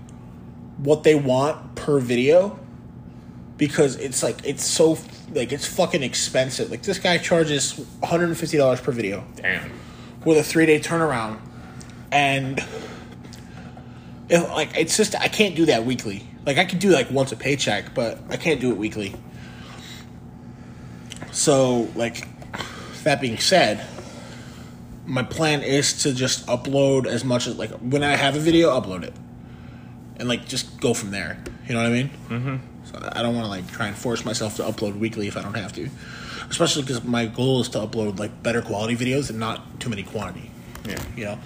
what 0.77 1.03
they 1.03 1.15
want 1.15 1.75
per 1.75 1.99
video 1.99 2.59
because 3.57 3.95
it's 3.95 4.21
like 4.21 4.45
it's 4.45 4.63
so 4.63 4.97
like 5.31 5.51
it's 5.51 5.65
fucking 5.65 6.03
expensive. 6.03 6.69
Like 6.69 6.83
this 6.83 6.99
guy 6.99 7.17
charges 7.17 7.77
one 7.77 8.09
hundred 8.09 8.29
and 8.29 8.37
fifty 8.37 8.57
dollars 8.57 8.81
per 8.81 8.91
video 8.91 9.23
Damn. 9.37 9.71
with 10.23 10.37
a 10.37 10.43
three 10.43 10.65
day 10.65 10.79
turnaround, 10.79 11.39
and 12.11 12.63
it, 14.29 14.39
like 14.49 14.77
it's 14.77 14.97
just 14.97 15.15
I 15.15 15.27
can't 15.27 15.55
do 15.55 15.65
that 15.65 15.85
weekly. 15.85 16.27
Like 16.45 16.57
I 16.57 16.65
could 16.65 16.79
do 16.79 16.91
like 16.91 17.09
once 17.09 17.31
a 17.31 17.35
paycheck, 17.35 17.93
but 17.95 18.19
I 18.29 18.37
can't 18.37 18.61
do 18.61 18.71
it 18.71 18.77
weekly. 18.77 19.15
So 21.31 21.89
like 21.95 22.27
that 23.03 23.19
being 23.19 23.37
said, 23.37 23.85
my 25.05 25.23
plan 25.23 25.61
is 25.61 26.03
to 26.03 26.13
just 26.13 26.45
upload 26.47 27.05
as 27.05 27.23
much 27.23 27.47
as 27.47 27.57
like 27.57 27.71
when 27.71 28.03
I 28.03 28.15
have 28.15 28.35
a 28.35 28.39
video, 28.39 28.69
upload 28.79 29.03
it, 29.03 29.13
and 30.17 30.27
like 30.27 30.47
just 30.47 30.79
go 30.79 30.93
from 30.93 31.11
there. 31.11 31.43
You 31.67 31.73
know 31.75 31.81
what 31.81 31.91
I 31.91 31.93
mean? 31.93 32.09
Mm-hmm. 32.29 32.55
So 32.85 33.09
I 33.11 33.21
don't 33.21 33.35
want 33.35 33.45
to 33.45 33.49
like 33.49 33.69
try 33.71 33.87
and 33.87 33.95
force 33.95 34.25
myself 34.25 34.55
to 34.57 34.63
upload 34.63 34.97
weekly 34.97 35.27
if 35.27 35.37
I 35.37 35.41
don't 35.41 35.55
have 35.55 35.73
to, 35.73 35.89
especially 36.49 36.83
because 36.83 37.03
my 37.03 37.25
goal 37.25 37.61
is 37.61 37.69
to 37.69 37.79
upload 37.79 38.19
like 38.19 38.43
better 38.43 38.61
quality 38.61 38.95
videos 38.95 39.29
and 39.29 39.39
not 39.39 39.79
too 39.79 39.89
many 39.89 40.03
quantity. 40.03 40.51
Yeah. 40.87 41.03
You 41.15 41.25
know. 41.25 41.39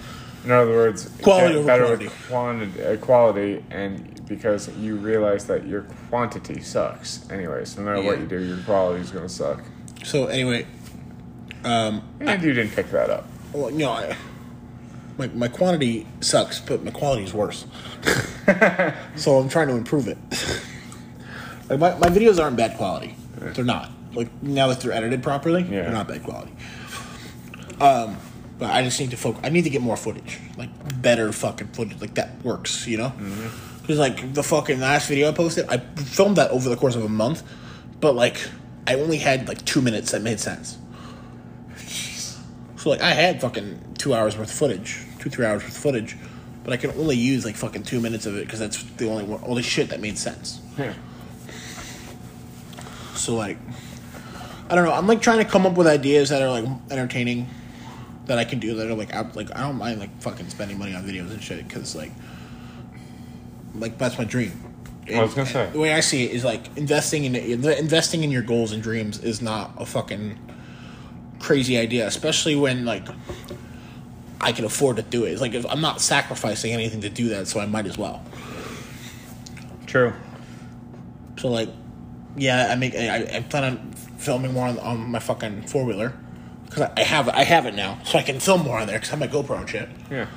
In 0.45 0.51
other 0.51 0.71
words, 0.71 1.09
Quality 1.21 1.47
get 1.49 1.57
over 1.57 1.67
better 1.67 1.85
quantity. 1.85 2.05
with 2.05 2.27
quantity, 2.29 2.83
uh, 2.83 2.97
quality, 2.97 3.65
and 3.71 4.25
because 4.25 4.69
you 4.77 4.95
realize 4.95 5.45
that 5.47 5.67
your 5.67 5.81
quantity 6.09 6.61
sucks 6.61 7.29
anyway. 7.29 7.65
So 7.65 7.81
no 7.81 7.91
matter 7.91 8.01
what 8.03 8.19
you 8.19 8.25
do, 8.25 8.39
your 8.41 8.57
quality 8.59 9.01
is 9.01 9.11
going 9.11 9.27
to 9.27 9.33
suck. 9.33 9.61
So 10.05 10.27
anyway, 10.27 10.65
um, 11.65 12.03
And 12.21 12.41
you 12.41 12.53
didn't 12.53 12.71
pick 12.73 12.89
that 12.91 13.09
up. 13.09 13.27
Well, 13.53 13.71
you 13.71 13.79
know, 13.79 13.91
I, 13.91 14.15
my 15.17 15.27
my 15.27 15.47
quantity 15.47 16.07
sucks, 16.21 16.59
but 16.59 16.83
my 16.83 16.91
quality 16.91 17.23
is 17.23 17.33
worse. 17.33 17.65
so 19.15 19.37
I'm 19.37 19.49
trying 19.49 19.67
to 19.67 19.75
improve 19.75 20.07
it. 20.07 20.17
like 21.69 21.79
my, 21.79 21.95
my 21.97 22.07
videos 22.09 22.41
aren't 22.41 22.57
bad 22.57 22.77
quality. 22.77 23.15
They're 23.37 23.63
not. 23.65 23.91
Like 24.13 24.29
now 24.41 24.67
that 24.67 24.79
they're 24.81 24.91
edited 24.91 25.21
properly, 25.23 25.61
Yeah. 25.63 25.83
they're 25.83 25.91
not 25.91 26.07
bad 26.07 26.23
quality. 26.23 26.51
Um, 27.79 28.17
but 28.57 28.71
I 28.71 28.83
just 28.83 28.99
need 28.99 29.11
to 29.11 29.17
focus. 29.17 29.41
I 29.43 29.49
need 29.49 29.63
to 29.63 29.69
get 29.69 29.81
more 29.81 29.95
footage, 29.95 30.39
like 30.57 30.69
better 31.01 31.31
fucking 31.31 31.67
footage, 31.67 32.01
like 32.01 32.15
that 32.15 32.43
works, 32.43 32.85
you 32.87 32.97
know. 32.97 33.13
Because 33.81 33.97
like 33.99 34.33
the 34.33 34.43
fucking 34.43 34.79
last 34.79 35.07
video 35.07 35.29
I 35.29 35.31
posted, 35.33 35.65
I 35.69 35.77
filmed 35.77 36.35
that 36.37 36.51
over 36.51 36.67
the 36.69 36.75
course 36.75 36.95
of 36.95 37.03
a 37.03 37.09
month, 37.09 37.43
but 38.01 38.15
like 38.15 38.37
I 38.87 38.95
only 38.95 39.17
had 39.17 39.47
like 39.47 39.63
two 39.65 39.81
minutes 39.81 40.11
that 40.11 40.21
made 40.21 40.39
sense. 40.39 40.77
So 42.79 42.89
like 42.89 43.01
I 43.01 43.11
had 43.11 43.41
fucking 43.41 43.95
two 43.97 44.13
hours 44.13 44.37
worth 44.37 44.49
of 44.49 44.55
footage, 44.55 44.99
two 45.19 45.29
three 45.29 45.45
hours 45.45 45.63
worth 45.63 45.75
of 45.75 45.81
footage, 45.81 46.15
but 46.63 46.71
I 46.71 46.77
can 46.77 46.91
only 46.91 47.17
use 47.17 47.43
like 47.43 47.55
fucking 47.57 47.83
two 47.83 47.99
minutes 47.99 48.25
of 48.25 48.37
it 48.37 48.45
because 48.45 48.59
that's 48.59 48.81
the 48.81 49.09
only 49.09 49.25
one- 49.25 49.43
only 49.45 49.61
shit 49.63 49.89
that 49.89 49.99
made 49.99 50.17
sense. 50.17 50.61
Yeah. 50.77 50.93
So 53.15 53.35
like, 53.35 53.57
I 54.69 54.75
don't 54.75 54.85
know. 54.85 54.93
I'm 54.93 55.07
like 55.07 55.21
trying 55.21 55.39
to 55.39 55.45
come 55.45 55.65
up 55.65 55.73
with 55.73 55.87
ideas 55.87 56.29
that 56.29 56.41
are 56.41 56.49
like 56.49 56.65
entertaining, 56.89 57.49
that 58.27 58.37
I 58.37 58.45
can 58.45 58.59
do 58.59 58.75
that 58.75 58.87
are 58.87 58.95
like 58.95 59.13
out, 59.13 59.35
like 59.35 59.53
I 59.53 59.61
don't 59.61 59.75
mind 59.77 59.99
like 59.99 60.21
fucking 60.21 60.47
spending 60.49 60.79
money 60.79 60.95
on 60.95 61.03
videos 61.03 61.31
and 61.31 61.43
shit 61.43 61.67
because 61.67 61.95
like, 61.95 62.11
like 63.75 63.97
that's 63.97 64.17
my 64.17 64.23
dream. 64.23 64.53
I 65.13 65.21
was 65.23 65.33
gonna 65.33 65.49
say. 65.49 65.69
the 65.73 65.79
way 65.79 65.91
I 65.91 65.99
see 65.99 66.23
it 66.23 66.31
is 66.31 66.45
like 66.45 66.77
investing 66.77 67.25
in 67.25 67.35
investing 67.35 68.23
in 68.23 68.31
your 68.31 68.43
goals 68.43 68.71
and 68.71 68.81
dreams 68.81 69.19
is 69.19 69.41
not 69.41 69.71
a 69.77 69.85
fucking 69.85 70.37
crazy 71.39 71.77
idea, 71.77 72.07
especially 72.07 72.55
when 72.55 72.85
like 72.85 73.07
I 74.41 74.51
can 74.51 74.65
afford 74.65 74.97
to 74.97 75.01
do 75.01 75.25
it. 75.25 75.31
It's 75.31 75.41
like 75.41 75.53
if 75.53 75.65
I'm 75.65 75.81
not 75.81 76.01
sacrificing 76.01 76.73
anything 76.73 77.01
to 77.01 77.09
do 77.09 77.29
that, 77.29 77.47
so 77.47 77.59
I 77.59 77.65
might 77.65 77.85
as 77.85 77.97
well. 77.97 78.23
True. 79.85 80.13
So 81.37 81.49
like, 81.49 81.69
yeah, 82.37 82.67
I 82.71 82.75
make 82.75 82.95
I, 82.95 83.37
I 83.37 83.41
plan 83.41 83.63
on 83.63 83.91
filming 84.17 84.53
more 84.53 84.67
on, 84.67 84.79
on 84.79 85.11
my 85.11 85.19
fucking 85.19 85.63
four 85.63 85.85
wheeler 85.85 86.13
because 86.65 86.83
I, 86.83 86.93
I 86.97 87.03
have 87.03 87.29
I 87.29 87.43
have 87.43 87.65
it 87.65 87.73
now, 87.75 87.99
so 88.03 88.17
I 88.17 88.23
can 88.23 88.39
film 88.39 88.63
more 88.63 88.77
on 88.79 88.87
there 88.87 88.97
because 88.99 89.13
I 89.13 89.17
have 89.17 89.19
my 89.19 89.27
GoPro 89.27 89.59
and 89.59 89.69
shit. 89.69 89.89
Yeah. 90.09 90.27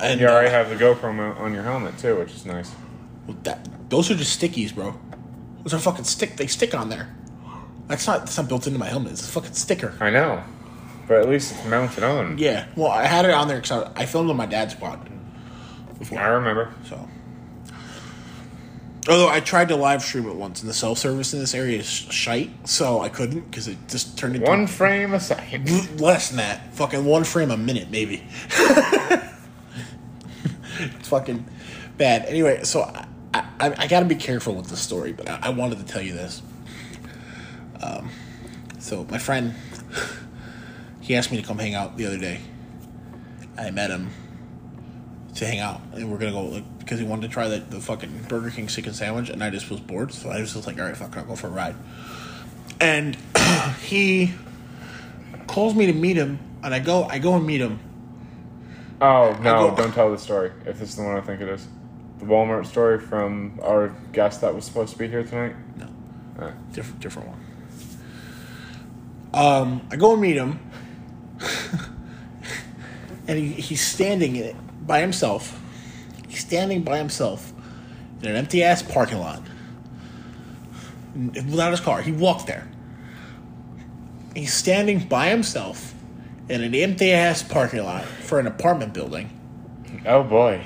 And 0.00 0.20
You 0.20 0.28
already 0.28 0.48
uh, 0.48 0.52
have 0.52 0.68
the 0.70 0.76
GoPro 0.76 1.38
on 1.40 1.52
your 1.52 1.64
helmet 1.64 1.98
too, 1.98 2.16
which 2.16 2.32
is 2.32 2.46
nice. 2.46 2.70
that 3.42 3.68
those 3.90 4.10
are 4.10 4.14
just 4.14 4.40
stickies, 4.40 4.74
bro. 4.74 4.94
Those 5.64 5.74
are 5.74 5.78
fucking 5.78 6.04
stick. 6.04 6.36
They 6.36 6.46
stick 6.46 6.74
on 6.74 6.88
there. 6.88 7.14
That's 7.88 8.06
not 8.06 8.20
that's 8.20 8.36
not 8.36 8.48
built 8.48 8.66
into 8.66 8.78
my 8.78 8.86
helmet. 8.86 9.12
It's 9.12 9.26
a 9.26 9.30
fucking 9.30 9.54
sticker. 9.54 9.94
I 9.98 10.10
know, 10.10 10.42
but 11.06 11.18
at 11.22 11.28
least 11.28 11.52
it's 11.52 11.64
mounted 11.66 12.04
on. 12.04 12.36
Yeah. 12.38 12.66
Well, 12.76 12.90
I 12.90 13.06
had 13.06 13.24
it 13.24 13.30
on 13.30 13.48
there 13.48 13.60
because 13.60 13.90
I, 13.96 14.02
I 14.02 14.06
filmed 14.06 14.30
on 14.30 14.36
my 14.36 14.46
dad's 14.46 14.74
quad 14.74 15.08
before. 15.98 16.18
I 16.18 16.28
remember. 16.28 16.72
So, 16.84 17.08
although 19.08 19.28
I 19.30 19.40
tried 19.40 19.68
to 19.68 19.76
live 19.76 20.02
stream 20.02 20.26
it 20.28 20.34
once, 20.36 20.60
and 20.60 20.68
the 20.68 20.74
self 20.74 20.98
service 20.98 21.32
in 21.32 21.40
this 21.40 21.54
area 21.54 21.78
is 21.78 21.86
shite, 21.86 22.68
so 22.68 23.00
I 23.00 23.08
couldn't 23.08 23.50
because 23.50 23.68
it 23.68 23.78
just 23.88 24.18
turned 24.18 24.36
into 24.36 24.46
One 24.46 24.66
frame 24.66 25.14
a 25.14 25.20
second. 25.20 26.00
Less 26.00 26.28
than 26.28 26.36
that. 26.36 26.74
Fucking 26.74 27.04
one 27.06 27.24
frame 27.24 27.50
a 27.50 27.56
minute, 27.56 27.90
maybe. 27.90 28.22
it's 30.78 31.08
fucking 31.08 31.46
bad. 31.96 32.26
Anyway, 32.26 32.64
so 32.64 32.82
I, 32.82 33.06
I, 33.34 33.74
I 33.78 33.86
got 33.86 34.00
to 34.00 34.06
be 34.06 34.14
careful 34.14 34.54
with 34.54 34.66
this 34.66 34.80
story, 34.80 35.14
but 35.14 35.28
I, 35.28 35.38
I 35.44 35.48
wanted 35.50 35.78
to 35.78 35.84
tell 35.84 36.02
you 36.02 36.12
this. 36.12 36.42
Um, 37.82 38.10
so 38.78 39.04
my 39.10 39.18
friend, 39.18 39.54
he 41.00 41.16
asked 41.16 41.30
me 41.30 41.40
to 41.40 41.46
come 41.46 41.58
hang 41.58 41.74
out 41.74 41.96
the 41.96 42.06
other 42.06 42.18
day. 42.18 42.40
I 43.56 43.70
met 43.70 43.90
him 43.90 44.10
to 45.34 45.46
hang 45.46 45.58
out, 45.60 45.80
and 45.94 46.10
we're 46.10 46.18
gonna 46.18 46.32
go 46.32 46.42
like, 46.44 46.78
because 46.78 46.98
he 46.98 47.04
wanted 47.04 47.22
to 47.22 47.32
try 47.32 47.48
the, 47.48 47.58
the 47.58 47.80
fucking 47.80 48.24
Burger 48.28 48.50
King 48.50 48.66
chicken 48.66 48.92
sandwich, 48.94 49.28
and 49.30 49.42
I 49.42 49.50
just 49.50 49.70
was 49.70 49.80
bored, 49.80 50.12
so 50.12 50.30
I 50.30 50.40
was 50.40 50.54
just 50.54 50.66
like, 50.66 50.78
all 50.78 50.86
right, 50.86 50.96
fuck, 50.96 51.12
it, 51.12 51.18
I'll 51.18 51.24
go 51.24 51.36
for 51.36 51.48
a 51.48 51.50
ride. 51.50 51.76
And 52.80 53.16
he 53.82 54.32
calls 55.46 55.74
me 55.74 55.86
to 55.86 55.92
meet 55.92 56.16
him, 56.16 56.38
and 56.62 56.72
I 56.74 56.78
go, 56.78 57.04
I 57.04 57.18
go 57.18 57.34
and 57.34 57.46
meet 57.46 57.60
him. 57.60 57.80
Oh 59.00 59.36
no! 59.40 59.70
go- 59.70 59.76
Don't 59.76 59.92
tell 59.92 60.10
the 60.10 60.18
story. 60.18 60.50
If 60.66 60.78
this 60.80 60.90
is 60.90 60.96
the 60.96 61.04
one 61.04 61.16
I 61.16 61.20
think 61.20 61.40
it 61.40 61.48
is, 61.48 61.66
the 62.18 62.24
Walmart 62.24 62.66
story 62.66 62.98
from 62.98 63.60
our 63.62 63.94
guest 64.12 64.40
that 64.40 64.52
was 64.54 64.64
supposed 64.64 64.92
to 64.92 64.98
be 64.98 65.06
here 65.08 65.22
tonight. 65.22 65.54
No, 65.76 65.86
Uh, 66.44 66.50
different, 66.72 66.98
different 67.00 67.28
one. 67.28 67.38
Um, 69.32 69.86
I 69.90 69.96
go 69.96 70.12
and 70.12 70.22
meet 70.22 70.36
him, 70.36 70.58
and 73.28 73.38
he, 73.38 73.52
he's 73.52 73.80
standing 73.80 74.36
in 74.36 74.44
it 74.44 74.56
by 74.86 75.00
himself. 75.00 75.60
He's 76.28 76.40
standing 76.40 76.82
by 76.82 76.98
himself 76.98 77.52
in 78.22 78.28
an 78.28 78.36
empty 78.36 78.62
ass 78.64 78.82
parking 78.82 79.18
lot 79.18 79.42
without 81.14 81.70
his 81.70 81.80
car. 81.80 82.00
He 82.02 82.12
walked 82.12 82.46
there. 82.46 82.68
He's 84.34 84.54
standing 84.54 85.00
by 85.00 85.28
himself 85.28 85.94
in 86.48 86.62
an 86.62 86.74
empty 86.74 87.12
ass 87.12 87.42
parking 87.42 87.82
lot 87.82 88.04
for 88.04 88.38
an 88.38 88.46
apartment 88.46 88.94
building 88.94 89.30
oh 90.06 90.22
boy! 90.22 90.64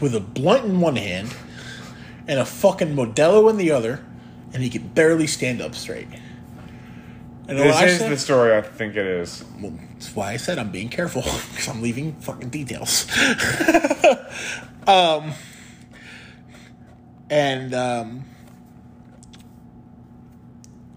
with 0.00 0.14
a 0.14 0.20
blunt 0.20 0.64
in 0.64 0.80
one 0.80 0.96
hand 0.96 1.34
and 2.28 2.38
a 2.38 2.44
fucking 2.44 2.94
Modelo 2.94 3.48
in 3.48 3.56
the 3.56 3.70
other, 3.70 4.04
and 4.52 4.62
he 4.62 4.68
can 4.68 4.88
barely 4.88 5.26
stand 5.26 5.60
up 5.60 5.74
straight. 5.74 6.08
And 7.48 7.58
This 7.58 7.80
is 7.82 7.98
said- 7.98 8.10
the 8.10 8.16
story 8.18 8.56
I 8.56 8.60
think 8.62 8.96
it 8.96 9.06
is. 9.06 9.44
well, 9.60 9.72
that's 9.92 10.14
why 10.16 10.32
I 10.32 10.36
said 10.36 10.58
I'm 10.58 10.70
being 10.70 10.88
careful 10.88 11.22
because 11.50 11.68
I'm 11.68 11.80
leaving 11.80 12.12
fucking 12.14 12.48
details. 12.48 13.06
um, 14.86 15.32
and 17.30 17.72
um, 17.74 18.24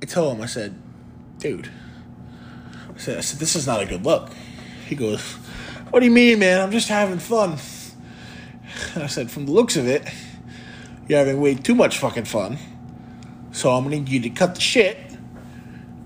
I 0.01 0.05
told 0.05 0.35
him, 0.37 0.41
I 0.41 0.47
said, 0.47 0.75
dude, 1.37 1.69
I 2.95 2.97
said, 2.97 3.17
I 3.17 3.21
said, 3.21 3.39
this 3.39 3.55
is 3.55 3.67
not 3.67 3.81
a 3.81 3.85
good 3.85 4.03
look. 4.03 4.31
He 4.87 4.95
goes, 4.95 5.21
what 5.91 5.99
do 5.99 6.05
you 6.05 6.11
mean, 6.11 6.39
man? 6.39 6.61
I'm 6.61 6.71
just 6.71 6.87
having 6.87 7.19
fun. 7.19 7.57
And 8.95 9.03
I 9.03 9.07
said, 9.07 9.29
from 9.29 9.45
the 9.45 9.51
looks 9.51 9.75
of 9.77 9.87
it, 9.87 10.07
you're 11.07 11.19
having 11.19 11.39
way 11.39 11.53
too 11.55 11.75
much 11.75 11.97
fucking 11.99 12.25
fun. 12.25 12.57
So 13.51 13.71
I'm 13.71 13.83
gonna 13.83 13.97
need 13.97 14.09
you 14.09 14.19
to 14.21 14.29
cut 14.29 14.55
the 14.55 14.61
shit 14.61 14.97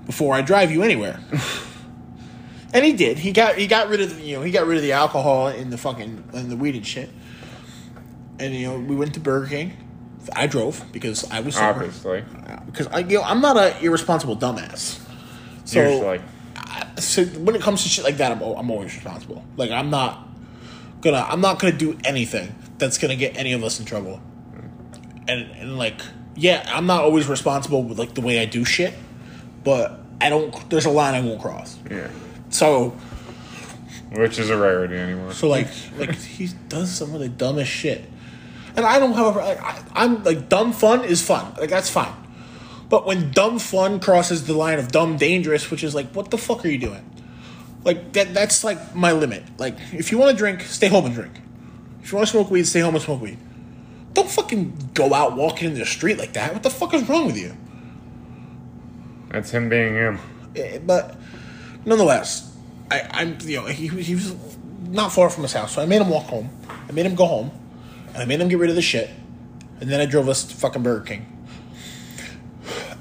before 0.06 0.36
I 0.36 0.42
drive 0.42 0.72
you 0.72 0.84
anywhere. 0.84 1.20
And 2.76 2.84
he 2.84 2.94
did. 2.94 3.20
He 3.20 3.32
got 3.34 3.56
he 3.56 3.68
got 3.68 3.88
rid 3.88 4.02
of 4.02 4.16
the, 4.16 4.22
you 4.24 4.36
know 4.36 4.42
he 4.42 4.52
got 4.52 4.66
rid 4.66 4.78
of 4.78 4.82
the 4.82 4.94
alcohol 4.94 5.48
and 5.48 5.72
the 5.72 5.78
fucking 5.78 6.24
and 6.34 6.50
the 6.50 6.56
weed 6.56 6.74
and 6.76 6.84
shit. 6.84 7.08
And 8.40 8.56
you 8.56 8.68
know 8.68 8.80
we 8.80 8.96
went 8.96 9.14
to 9.14 9.20
Burger 9.20 9.46
King. 9.46 9.78
I 10.36 10.48
drove 10.48 10.84
because 10.92 11.30
I 11.30 11.42
was 11.42 11.54
sober. 11.54 11.84
Obviously, 11.84 12.24
uh, 12.48 12.62
because 12.66 12.88
I 12.88 13.00
you 13.00 13.20
know 13.20 13.24
I'm 13.24 13.42
not 13.42 13.58
a 13.58 13.80
irresponsible 13.80 14.38
dumbass. 14.38 15.00
So 15.66 15.88
usually. 15.88 16.22
I- 16.56 16.88
so 16.98 17.26
when 17.26 17.56
it 17.56 17.62
comes 17.62 17.84
to 17.84 17.90
shit 17.90 18.04
like 18.04 18.18
that, 18.18 18.32
I'm 18.32 18.42
I'm 18.42 18.72
always 18.72 18.96
responsible. 18.96 19.46
Like 19.56 19.70
I'm 19.70 19.92
not 19.92 20.28
gonna 21.02 21.24
I'm 21.30 21.42
not 21.42 21.60
gonna 21.60 21.78
do 21.78 21.96
anything 22.04 22.56
that's 22.80 22.98
gonna 22.98 23.16
get 23.16 23.38
any 23.38 23.54
of 23.54 23.64
us 23.64 23.80
in 23.80 23.86
trouble. 23.86 24.20
Mm. 24.52 25.24
And 25.28 25.52
and 25.52 25.78
like 25.78 26.02
yeah, 26.36 26.68
I'm 26.74 26.88
not 26.88 27.04
always 27.04 27.28
responsible 27.28 27.84
with 27.84 28.00
like 28.00 28.16
the 28.16 28.22
way 28.22 28.40
I 28.40 28.46
do 28.46 28.66
shit, 28.66 28.96
but 29.64 30.00
I 30.22 30.30
don't. 30.30 30.70
There's 30.70 30.86
a 30.86 30.90
line 30.92 31.14
I 31.16 31.22
won't 31.22 31.42
cross. 31.42 31.78
Yeah, 31.90 32.08
So 32.50 32.96
which 34.12 34.38
is 34.38 34.50
a 34.50 34.58
rarity 34.58 34.96
anymore. 34.96 35.34
so 35.34 35.48
like 35.48 35.68
like 35.98 36.16
he 36.16 36.50
does 36.70 36.92
some 36.92 37.14
of 37.14 37.20
the 37.20 37.30
dumbest 37.30 37.72
shit, 37.72 38.06
and 38.76 38.86
I 38.86 39.00
don't 39.00 39.14
have 39.14 39.36
a. 39.38 39.40
I, 39.42 39.84
I'm 39.94 40.24
like 40.24 40.50
dumb 40.50 40.72
fun 40.74 41.04
is 41.06 41.22
fun. 41.22 41.54
Like 41.60 41.70
that's 41.70 41.90
fine. 41.90 42.14
But 42.90 43.08
when 43.08 43.32
dumb 43.32 43.58
fun 43.58 44.00
crosses 44.00 44.46
the 44.46 44.54
line 44.54 44.78
of 44.78 44.92
dumb 44.92 45.18
dangerous, 45.18 45.72
which 45.72 45.84
is 45.84 45.96
like, 45.96 46.12
what 46.12 46.30
the 46.30 46.38
fuck 46.38 46.64
are 46.64 46.68
you 46.68 46.78
doing? 46.78 47.04
Like 47.84 48.14
that 48.14 48.34
that's 48.34 48.64
like 48.64 48.94
my 48.96 49.12
limit. 49.12 49.44
Like 49.58 49.78
if 49.94 50.12
you 50.12 50.18
want 50.20 50.32
to 50.32 50.38
drink, 50.38 50.62
stay 50.62 50.90
home 50.90 51.06
and 51.06 51.16
drink. 51.16 51.34
If 52.04 52.12
you 52.12 52.18
want 52.18 52.28
to 52.28 52.32
smoke 52.32 52.52
weed, 52.52 52.68
stay 52.68 52.82
home 52.82 52.94
and 52.96 53.04
smoke 53.04 53.22
weed. 53.22 53.40
Don't 54.14 54.30
fucking 54.30 54.92
go 54.94 55.14
out 55.14 55.36
walking 55.36 55.72
in 55.72 55.74
the 55.80 55.86
street 55.88 56.20
like 56.20 56.34
that. 56.34 56.54
What 56.54 56.62
the 56.62 56.70
fuck 56.70 56.94
is 56.94 57.08
wrong 57.10 57.26
with 57.26 57.38
you? 57.38 57.58
That's 59.34 59.50
him 59.50 59.68
being 59.68 59.96
him. 59.96 60.20
But 60.86 61.16
nonetheless, 61.86 62.56
I, 62.92 63.02
I'm 63.12 63.38
you 63.42 63.58
know 63.58 63.66
he, 63.66 63.88
he 63.88 64.14
was 64.14 64.36
not 64.88 65.12
far 65.12 65.30
from 65.32 65.42
his 65.42 65.54
house, 65.54 65.74
so 65.74 65.82
I 65.82 65.88
made 65.88 66.02
him 66.02 66.10
walk 66.10 66.26
home. 66.26 66.50
I 66.88 66.92
made 66.92 67.08
him 67.08 67.16
go 67.16 67.26
home, 67.26 67.52
and 68.10 68.18
I 68.18 68.26
made 68.26 68.40
him 68.40 68.48
get 68.48 68.60
rid 68.60 68.70
of 68.70 68.76
the 68.76 68.82
shit, 68.84 69.10
and 69.82 69.90
then 69.90 70.00
I 70.00 70.06
drove 70.06 70.30
us 70.30 70.44
to 70.44 70.56
fucking 70.56 70.84
Burger 70.84 71.04
King. 71.04 71.46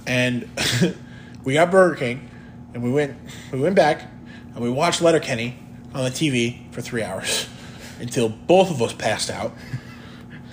And 0.07 0.49
we 1.45 1.53
got 1.53 1.71
Burger 1.71 1.97
King, 1.97 2.31
and 2.73 2.83
we 2.83 2.91
went 2.91 3.15
we 3.53 3.61
went 3.61 3.77
back, 3.77 4.09
and 4.55 4.61
we 4.65 4.71
watched 4.71 5.03
Letterkenny 5.03 5.59
on 5.95 6.05
the 6.05 6.11
TV 6.11 6.73
for 6.73 6.81
three 6.81 7.03
hours 7.03 7.47
until 8.01 8.31
both 8.31 8.71
of 8.71 8.81
us 8.81 8.95
passed 8.95 9.29
out. 9.29 9.53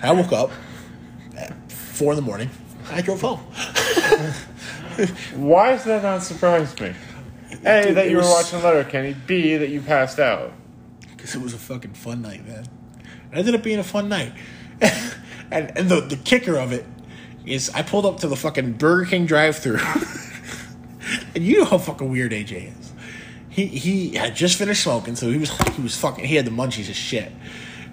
I 0.03 0.11
woke 0.11 0.33
up 0.33 0.51
at 1.37 1.71
four 1.71 2.11
in 2.11 2.17
the 2.17 2.21
morning. 2.21 2.49
I 2.91 3.01
drove 3.01 3.21
home. 3.21 3.39
Why 5.35 5.71
does 5.71 5.83
that 5.85 6.03
not 6.03 6.23
surprise 6.23 6.79
me? 6.79 6.93
A, 7.65 7.83
Dude, 7.83 7.97
that 7.97 8.09
you 8.09 8.17
were 8.17 8.21
was- 8.23 8.29
watching 8.51 8.61
Letterkenny. 8.63 9.15
B, 9.27 9.57
that 9.57 9.69
you 9.69 9.81
passed 9.81 10.19
out. 10.19 10.53
because 11.15 11.35
it 11.35 11.41
was 11.41 11.53
a 11.53 11.57
fucking 11.57 11.93
fun 11.93 12.21
night, 12.21 12.45
man. 12.47 12.65
It 13.31 13.37
ended 13.39 13.55
up 13.55 13.63
being 13.63 13.79
a 13.79 13.83
fun 13.83 14.09
night, 14.09 14.33
and 14.81 15.71
and 15.77 15.89
the 15.89 16.01
the 16.01 16.15
kicker 16.17 16.57
of 16.57 16.71
it 16.71 16.85
is 17.45 17.69
I 17.71 17.81
pulled 17.83 18.05
up 18.05 18.19
to 18.21 18.27
the 18.27 18.35
fucking 18.35 18.73
Burger 18.73 19.05
King 19.05 19.25
drive-through, 19.25 19.79
and 21.35 21.43
you 21.43 21.59
know 21.59 21.65
how 21.65 21.77
fucking 21.77 22.09
weird 22.09 22.31
AJ 22.31 22.79
is. 22.79 22.93
He 23.49 23.65
he 23.67 24.15
had 24.15 24.35
just 24.35 24.57
finished 24.57 24.83
smoking, 24.83 25.15
so 25.15 25.29
he 25.29 25.37
was 25.37 25.51
he 25.75 25.81
was 25.81 25.95
fucking 25.97 26.25
he 26.25 26.35
had 26.35 26.45
the 26.45 26.51
munchies 26.51 26.89
as 26.89 26.95
shit, 26.95 27.31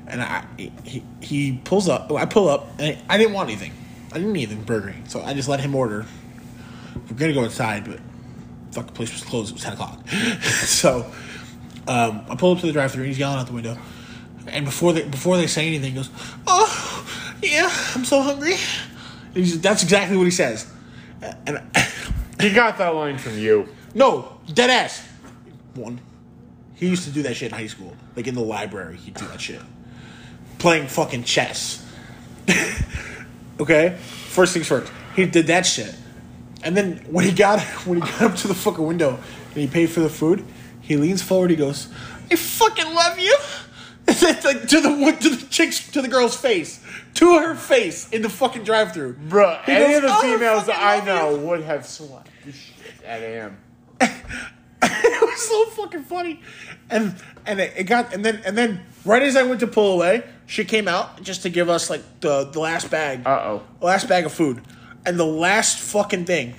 and 0.06 0.22
I 0.22 0.44
he 0.84 1.02
he 1.20 1.60
pulls 1.64 1.88
up. 1.88 2.10
I 2.12 2.24
pull 2.26 2.48
up, 2.48 2.68
and 2.78 2.96
I 3.08 3.18
didn't 3.18 3.32
want 3.34 3.48
anything. 3.50 3.72
I 4.12 4.18
didn't 4.18 4.32
need 4.32 4.48
anything 4.48 4.64
Burger 4.64 4.92
King, 4.92 5.06
so 5.08 5.22
I 5.22 5.34
just 5.34 5.48
let 5.48 5.60
him 5.60 5.74
order. 5.74 6.06
We're 7.10 7.16
gonna 7.16 7.32
go 7.32 7.44
inside, 7.44 7.84
but 7.84 8.00
fuck, 8.72 8.86
the 8.86 8.92
place 8.92 9.12
was 9.12 9.22
closed. 9.24 9.50
It 9.50 9.54
was 9.54 9.62
ten 9.62 9.72
o'clock, 9.74 10.06
so. 10.42 11.10
Um, 11.88 12.24
I 12.28 12.34
pull 12.34 12.50
up 12.50 12.58
to 12.58 12.66
the 12.66 12.72
drive-thru 12.72 13.02
and 13.02 13.08
he's 13.08 13.16
yelling 13.18 13.38
out 13.38 13.46
the 13.46 13.52
window. 13.52 13.78
And 14.48 14.64
before 14.64 14.92
they 14.92 15.04
before 15.08 15.36
they 15.36 15.46
say 15.46 15.68
anything, 15.68 15.90
he 15.92 15.96
goes, 15.96 16.10
"Oh, 16.48 17.08
yeah, 17.40 17.70
I'm 17.94 18.04
so 18.04 18.22
hungry." 18.22 18.56
And 19.28 19.36
he's, 19.36 19.60
that's 19.60 19.84
exactly 19.84 20.16
what 20.16 20.24
he 20.24 20.32
says. 20.32 20.66
And 21.46 21.60
He 22.40 22.50
got 22.50 22.76
that 22.78 22.88
line 22.94 23.18
from 23.18 23.38
you. 23.38 23.68
no, 23.94 24.36
dead 24.52 24.68
ass. 24.68 25.06
One, 25.74 26.00
he 26.74 26.88
used 26.88 27.04
to 27.04 27.10
do 27.10 27.22
that 27.22 27.36
shit 27.36 27.52
in 27.52 27.58
high 27.58 27.66
school, 27.68 27.96
like 28.16 28.26
in 28.26 28.34
the 28.34 28.40
library. 28.42 28.96
He'd 28.96 29.14
do 29.14 29.26
that 29.28 29.40
shit, 29.40 29.60
playing 30.58 30.88
fucking 30.88 31.22
chess. 31.24 31.84
Okay, 33.58 33.96
first 34.28 34.52
things 34.52 34.66
first. 34.66 34.92
He 35.14 35.24
did 35.24 35.46
that 35.46 35.64
shit, 35.64 35.94
and 36.66 36.76
then 36.76 36.98
when 37.10 37.24
he 37.24 37.32
got 37.32 37.60
when 37.86 38.00
he 38.02 38.08
got 38.12 38.22
up 38.22 38.36
to 38.36 38.48
the 38.48 38.54
fucking 38.54 38.84
window 38.86 39.10
and 39.50 39.56
he 39.56 39.66
paid 39.66 39.86
for 39.90 40.00
the 40.00 40.08
food, 40.10 40.44
he 40.80 40.96
leans 40.96 41.22
forward. 41.22 41.50
He 41.50 41.56
goes, 41.56 41.88
"I 42.30 42.36
fucking 42.36 42.92
love 42.94 43.18
you." 43.18 43.36
And 44.08 44.22
like 44.44 44.68
to 44.68 44.80
the 44.80 45.16
to 45.20 45.28
the 45.30 45.46
chick's 45.50 45.90
to 45.90 46.00
the 46.00 46.06
girl's 46.06 46.36
face, 46.36 46.78
to 47.14 47.38
her 47.40 47.56
face 47.56 48.08
in 48.10 48.22
the 48.22 48.28
fucking 48.30 48.62
drive-through. 48.62 49.14
Bro, 49.14 49.58
He 49.66 49.72
any 49.72 49.84
goes, 49.94 49.96
of 49.96 50.02
the 50.02 50.08
"Oh, 50.12 50.20
females 50.22 50.66
that 50.66 50.78
I 50.80 51.04
know 51.04 51.30
you." 51.34 51.40
would 51.46 51.62
have 51.64 51.84
slapped 51.84 52.30
the 52.44 52.52
shit 52.52 53.04
of 53.04 53.20
him. 53.20 53.56
it 54.00 55.22
was 55.22 55.40
so 55.48 55.64
fucking 55.82 56.04
funny, 56.04 56.40
and 56.88 57.16
and 57.46 57.58
it, 57.60 57.72
it 57.76 57.84
got 57.84 58.14
and 58.14 58.24
then 58.24 58.40
and 58.44 58.56
then 58.56 58.80
right 59.04 59.22
as 59.22 59.34
I 59.34 59.42
went 59.42 59.58
to 59.60 59.66
pull 59.66 59.94
away, 59.94 60.22
she 60.46 60.64
came 60.64 60.86
out 60.86 61.20
just 61.22 61.42
to 61.42 61.50
give 61.50 61.68
us 61.68 61.90
like 61.90 62.02
the 62.20 62.44
the 62.44 62.60
last 62.60 62.90
bag, 62.90 63.26
Uh 63.26 63.30
oh. 63.42 63.62
the 63.80 63.86
last 63.86 64.08
bag 64.08 64.24
of 64.24 64.32
food, 64.32 64.62
and 65.06 65.18
the 65.18 65.26
last 65.26 65.78
fucking 65.78 66.24
thing, 66.24 66.54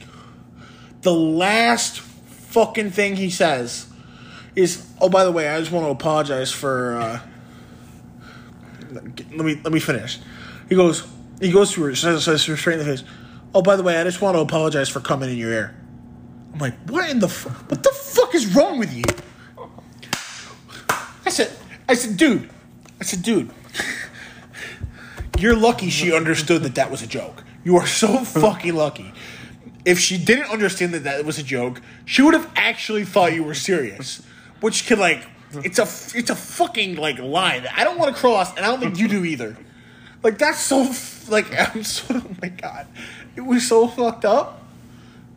the 1.01 1.13
last 1.13 1.99
fucking 1.99 2.91
thing 2.91 3.15
he 3.15 3.29
says 3.29 3.87
is, 4.55 4.87
"Oh, 4.99 5.09
by 5.09 5.25
the 5.25 5.31
way, 5.31 5.49
I 5.49 5.59
just 5.59 5.71
want 5.71 5.85
to 5.85 5.91
apologize 5.91 6.51
for." 6.51 6.97
Uh, 6.97 7.19
let 8.91 9.45
me 9.45 9.59
let 9.63 9.73
me 9.73 9.79
finish. 9.79 10.19
He 10.69 10.75
goes 10.75 11.07
he 11.39 11.51
goes 11.51 11.71
to 11.73 11.83
her 11.83 11.95
says, 11.95 12.23
says 12.23 12.41
straight 12.41 12.79
in 12.79 12.79
the 12.79 12.85
face. 12.85 13.03
Oh, 13.53 13.61
by 13.61 13.75
the 13.75 13.83
way, 13.83 13.99
I 13.99 14.03
just 14.03 14.21
want 14.21 14.35
to 14.35 14.41
apologize 14.41 14.89
for 14.89 14.99
coming 14.99 15.29
in 15.29 15.37
your 15.37 15.51
ear. 15.51 15.75
I'm 16.53 16.59
like, 16.59 16.75
what 16.89 17.09
in 17.09 17.19
the 17.19 17.29
fu- 17.29 17.49
what 17.49 17.83
the 17.83 17.91
fuck 17.91 18.33
is 18.33 18.55
wrong 18.55 18.79
with 18.79 18.93
you? 18.93 19.03
I 21.25 21.29
said, 21.29 21.51
I 21.87 21.93
said, 21.93 22.17
dude, 22.17 22.49
I 22.99 23.03
said, 23.03 23.21
dude, 23.21 23.51
you're 25.37 25.55
lucky 25.55 25.89
she 25.89 26.13
understood 26.13 26.63
that 26.63 26.75
that 26.75 26.89
was 26.89 27.01
a 27.01 27.07
joke. 27.07 27.43
You 27.67 27.75
are 27.75 27.85
so 27.85 28.19
fucking 28.23 28.75
lucky. 28.75 29.11
If 29.83 29.99
she 29.99 30.17
didn't 30.17 30.49
understand 30.49 30.93
that 30.93 31.03
that 31.03 31.25
was 31.25 31.37
a 31.37 31.43
joke, 31.43 31.81
she 32.05 32.21
would 32.21 32.33
have 32.33 32.49
actually 32.55 33.03
thought 33.03 33.33
you 33.33 33.43
were 33.43 33.53
serious. 33.53 34.21
Which 34.61 34.87
could 34.87 34.99
like, 34.99 35.27
it's 35.51 35.77
a 35.77 35.81
it's 36.17 36.29
a 36.29 36.35
fucking 36.35 36.95
like 36.95 37.19
line 37.19 37.63
that 37.63 37.77
I 37.77 37.83
don't 37.83 37.97
want 37.99 38.15
to 38.15 38.21
cross, 38.21 38.55
and 38.55 38.65
I 38.65 38.69
don't 38.69 38.79
think 38.79 38.97
you 38.97 39.09
do 39.09 39.25
either. 39.25 39.57
Like 40.23 40.37
that's 40.37 40.59
so 40.59 40.83
f- 40.83 41.27
like 41.27 41.53
I'm 41.75 41.83
so 41.83 42.05
oh 42.15 42.35
my 42.41 42.47
god, 42.47 42.87
it 43.35 43.41
was 43.41 43.67
so 43.67 43.89
fucked 43.89 44.23
up. 44.23 44.63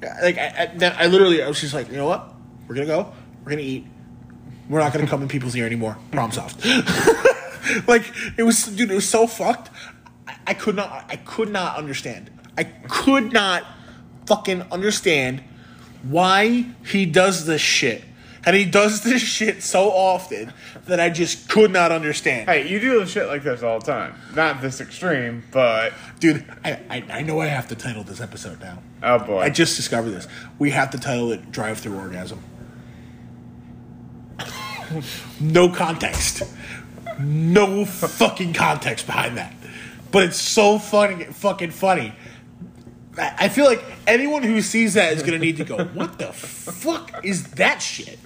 Like 0.01 0.39
I, 0.39 0.71
I, 0.81 0.95
I 0.99 1.07
literally 1.09 1.43
I 1.43 1.49
was 1.49 1.61
just 1.61 1.75
like, 1.75 1.91
you 1.91 1.97
know 1.97 2.07
what, 2.07 2.33
we're 2.69 2.77
gonna 2.77 2.87
go, 2.87 3.13
we're 3.43 3.51
gonna 3.51 3.63
eat, 3.63 3.89
we're 4.69 4.79
not 4.79 4.93
gonna 4.93 5.09
come 5.09 5.23
in 5.23 5.27
people's 5.27 5.57
ear 5.57 5.67
anymore. 5.67 5.99
Prom 6.13 6.31
soft. 6.31 6.65
like 7.89 8.05
it 8.37 8.45
was, 8.45 8.67
dude. 8.67 8.93
It 8.93 8.95
was 8.95 9.09
so 9.09 9.27
fucked. 9.27 9.71
I, 10.47 10.55
could 10.55 10.77
not. 10.77 11.07
I 11.09 11.17
could 11.17 11.51
not 11.51 11.77
understand. 11.77 12.31
I 12.57 12.65
could 12.65 13.33
not 13.33 13.65
fucking 14.27 14.63
understand 14.71 15.43
why 16.03 16.67
he 16.85 17.07
does 17.07 17.47
this 17.47 17.61
shit. 17.61 18.05
And 18.45 18.57
he 18.57 18.65
does 18.65 19.03
this 19.05 19.23
shit 19.23 19.63
so 19.63 19.91
often 19.91 20.53
that 20.87 20.99
I 21.01 21.11
just 21.11 21.49
could 21.49 21.71
not 21.71 21.93
understand. 21.93 22.49
Hey, 22.49 22.69
you 22.69 22.81
do 22.81 23.05
shit 23.07 23.27
like 23.27 23.43
this 23.43 23.63
all 23.63 23.81
the 23.81 23.87
time. 23.87 24.15
Not 24.35 24.63
this 24.63 24.81
extreme, 24.81 25.45
but 25.51 25.93
Dude, 26.21 26.45
I, 26.65 26.81
I, 26.89 27.05
I 27.11 27.23
know 27.23 27.41
I 27.41 27.47
have 27.47 27.69
to 27.69 27.75
title 27.75 28.03
this 28.03 28.21
episode 28.21 28.61
now. 28.61 28.83
oh 29.03 29.19
boy. 29.19 29.41
I 29.41 29.51
just 29.51 29.77
discovered 29.77 30.11
this. 30.11 30.27
We 30.59 30.71
have 30.71 30.91
to 30.91 30.99
title 30.99 31.33
it 31.33 31.51
Drive 31.51 31.79
Through 31.81 31.99
Orgasm. 31.99 32.43
no 35.41 35.69
context. 35.69 36.43
No 37.19 37.85
fucking 37.85 38.55
context 38.55 39.07
behind 39.07 39.37
that. 39.37 39.55
But 40.11 40.25
it's 40.25 40.41
so 40.41 40.79
funny, 40.79 41.25
fucking 41.25 41.71
funny. 41.71 42.15
I 43.19 43.49
feel 43.49 43.67
like 43.67 43.83
anyone 44.07 44.43
who 44.43 44.61
sees 44.63 44.95
that 44.95 45.13
is 45.13 45.23
gonna 45.23 45.39
need 45.39 45.59
to 45.59 45.65
go, 45.65 45.85
what 45.95 46.19
the 46.19 46.33
fuck 46.33 47.25
is 47.25 47.51
that 47.53 47.81
shit? 47.83 48.19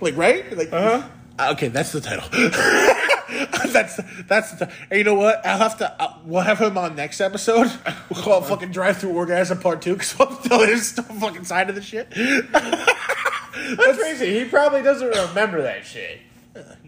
Like, 0.00 0.16
right? 0.16 0.56
Like, 0.56 0.72
uh 0.72 1.02
okay, 1.40 1.68
that's 1.68 1.92
the 1.92 2.00
title. 2.00 2.24
that's 3.72 3.96
that's 4.26 4.52
the. 4.52 4.70
And 4.90 4.98
you 4.98 5.04
know 5.04 5.14
what? 5.14 5.44
I'll 5.46 5.58
have 5.58 5.78
to. 5.78 6.02
Uh, 6.02 6.18
we'll 6.24 6.42
have 6.42 6.58
him 6.58 6.76
on 6.78 6.96
next 6.96 7.20
episode. 7.20 7.70
We'll 8.10 8.22
call 8.22 8.42
it 8.42 8.46
fucking 8.46 8.72
drive 8.72 8.98
through 8.98 9.12
orgasm 9.12 9.58
part 9.58 9.80
two 9.80 9.94
because 9.94 10.18
we'll 10.18 10.28
have 10.28 10.42
to 10.42 10.48
tell 10.48 10.66
his 10.66 10.92
fucking 10.92 11.44
side 11.44 11.70
of 11.70 11.74
the 11.74 11.80
shit. 11.80 12.10
That's 12.10 13.98
crazy. 13.98 14.38
He 14.38 14.44
probably 14.44 14.82
doesn't 14.82 15.08
remember 15.08 15.62
that 15.62 15.86
shit. 15.86 16.20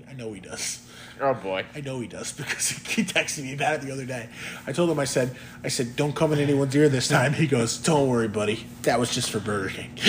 I 0.07 0.13
know 0.13 0.35
he 0.35 0.41
does. 0.41 0.84
Oh 1.21 1.35
boy. 1.35 1.65
I 1.75 1.81
know 1.81 2.01
he 2.01 2.09
does 2.09 2.33
because 2.37 2.71
he 2.71 3.05
texted 3.05 3.43
me 3.45 3.55
about 3.55 3.75
it 3.75 3.81
the 3.83 3.93
other 3.93 4.05
day. 4.05 4.29
I 4.67 4.73
told 4.73 4.91
him 4.91 4.99
I 4.99 5.05
said 5.05 5.37
I 5.63 5.69
said 5.69 5.97
don't 5.97 6.15
come 6.15 6.33
in 6.33 6.39
anyone's 6.39 6.75
ear 6.75 6.89
this 6.89 7.09
time. 7.09 7.33
He 7.33 7.47
goes, 7.47 7.79
"Don't 7.79 8.09
worry, 8.09 8.29
buddy. 8.29 8.67
That 8.83 8.99
was 8.99 9.15
just 9.15 9.31
for 9.31 9.41
Burger 9.41 9.71
King." 9.71 9.91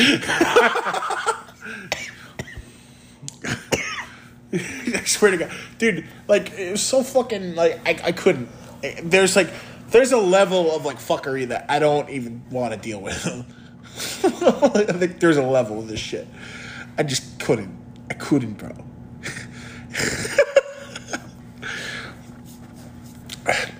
I 4.53 5.03
swear 5.05 5.31
to 5.31 5.37
God, 5.37 5.51
dude. 5.77 6.05
Like 6.27 6.53
it 6.57 6.71
was 6.71 6.81
so 6.81 7.03
fucking 7.03 7.55
like 7.55 7.79
I, 7.85 8.07
I 8.07 8.11
couldn't. 8.11 8.49
There's 9.03 9.35
like 9.35 9.49
there's 9.89 10.11
a 10.11 10.17
level 10.17 10.75
of 10.75 10.85
like 10.85 10.97
fuckery 10.97 11.47
that 11.49 11.65
I 11.69 11.79
don't 11.79 12.09
even 12.09 12.43
want 12.49 12.73
to 12.73 12.79
deal 12.79 13.01
with. 13.01 13.25
I 13.95 14.93
think 14.93 15.19
there's 15.19 15.37
a 15.37 15.43
level 15.43 15.79
of 15.79 15.87
this 15.87 15.99
shit. 15.99 16.27
I 16.97 17.03
just 17.03 17.39
couldn't. 17.39 17.77
I 18.09 18.13
couldn't, 18.13 18.53
bro. 18.53 18.71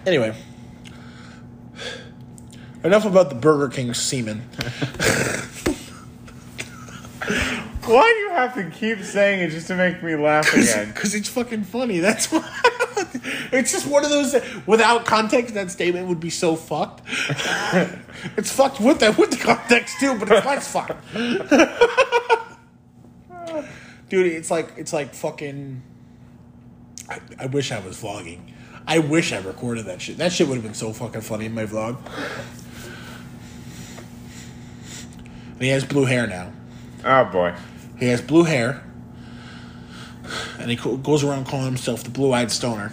Anyway, 0.05 0.35
enough 2.83 3.05
about 3.05 3.29
the 3.29 3.35
Burger 3.35 3.69
King 3.69 3.93
semen. 3.93 4.41
Why 7.85 8.11
do 8.13 8.19
you 8.19 8.29
have 8.31 8.53
to 8.55 8.69
keep 8.69 9.03
saying 9.03 9.41
it 9.41 9.49
just 9.49 9.67
to 9.67 9.75
make 9.75 10.01
me 10.01 10.15
laugh 10.15 10.51
again? 10.53 10.87
Because 10.87 11.13
it's 11.13 11.29
fucking 11.29 11.63
funny. 11.63 11.99
That's 11.99 12.31
why. 12.31 12.43
it's 13.51 13.71
just 13.71 13.87
one 13.87 14.03
of 14.03 14.11
those. 14.11 14.35
Without 14.65 15.05
context, 15.05 15.53
that 15.53 15.69
statement 15.71 16.07
would 16.07 16.19
be 16.19 16.31
so 16.31 16.55
fucked. 16.55 17.01
it's 18.37 18.51
fucked 18.51 18.79
with 18.79 18.99
that 18.99 19.17
with 19.17 19.31
the 19.31 19.37
context 19.37 19.99
too, 19.99 20.17
but 20.17 20.31
it's 20.31 20.45
less 20.45 20.71
fucked. 20.71 21.13
Dude, 24.09 24.27
it's 24.27 24.51
like 24.51 24.73
it's 24.77 24.93
like 24.93 25.13
fucking. 25.13 25.81
I, 27.07 27.19
I 27.39 27.45
wish 27.47 27.71
I 27.71 27.79
was 27.79 28.01
vlogging. 28.01 28.51
I 28.87 28.99
wish 28.99 29.33
I 29.33 29.39
recorded 29.39 29.85
that 29.85 30.01
shit. 30.01 30.17
That 30.17 30.31
shit 30.31 30.47
would 30.47 30.55
have 30.55 30.63
been 30.63 30.73
so 30.75 30.93
fucking 30.93 31.21
funny 31.21 31.45
in 31.45 31.53
my 31.55 31.65
vlog. 31.65 31.97
And 35.53 35.61
he 35.61 35.69
has 35.69 35.83
blue 35.85 36.05
hair 36.05 36.27
now. 36.27 36.51
Oh 37.03 37.25
boy. 37.25 37.55
He 37.99 38.07
has 38.07 38.21
blue 38.21 38.43
hair, 38.43 38.83
and 40.59 40.69
he 40.69 40.75
co- 40.75 40.97
goes 40.97 41.23
around 41.23 41.45
calling 41.45 41.65
himself 41.65 42.03
the 42.03 42.09
blue-eyed 42.09 42.51
stoner. 42.51 42.91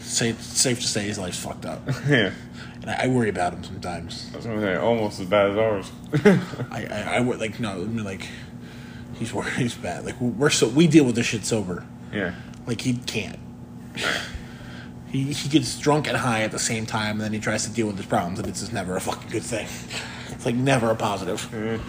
Say, 0.00 0.28
it's 0.28 0.44
safe 0.44 0.80
to 0.80 0.86
say 0.86 1.02
his 1.02 1.18
life's 1.18 1.40
fucked 1.42 1.66
up, 1.66 1.82
Yeah. 2.08 2.30
and 2.82 2.88
I, 2.90 3.04
I 3.04 3.08
worry 3.08 3.28
about 3.30 3.52
him 3.52 3.64
sometimes. 3.64 4.30
That's 4.30 4.44
what 4.46 4.54
I'm 4.54 4.60
saying. 4.60 4.78
Almost 4.78 5.18
as 5.20 5.26
bad 5.26 5.50
as 5.50 5.58
ours. 5.58 5.92
I, 6.70 6.86
I, 6.86 7.16
I 7.16 7.20
wor- 7.20 7.34
like 7.36 7.58
no, 7.58 7.72
I 7.72 7.76
mean, 7.78 8.04
like 8.04 8.28
he's 9.14 9.32
wor- 9.34 9.42
he's 9.58 9.74
bad. 9.74 10.04
Like 10.04 10.20
we're 10.20 10.50
so 10.50 10.68
we 10.68 10.86
deal 10.86 11.04
with 11.04 11.16
this 11.16 11.26
shit 11.26 11.44
sober. 11.44 11.84
yeah. 12.12 12.34
Like 12.66 12.80
he 12.82 12.94
can't. 12.94 13.38
He, 15.14 15.32
he 15.32 15.48
gets 15.48 15.78
drunk 15.78 16.08
and 16.08 16.16
high 16.16 16.42
at 16.42 16.50
the 16.50 16.58
same 16.58 16.86
time, 16.86 17.12
and 17.12 17.20
then 17.20 17.32
he 17.32 17.38
tries 17.38 17.64
to 17.68 17.70
deal 17.70 17.86
with 17.86 17.96
his 17.96 18.06
problems, 18.06 18.40
and 18.40 18.48
it's 18.48 18.58
just 18.58 18.72
never 18.72 18.96
a 18.96 19.00
fucking 19.00 19.30
good 19.30 19.44
thing. 19.44 19.68
It's 20.30 20.44
like 20.44 20.56
never 20.56 20.90
a 20.90 20.96
positive. 20.96 21.40
Mm. 21.52 21.80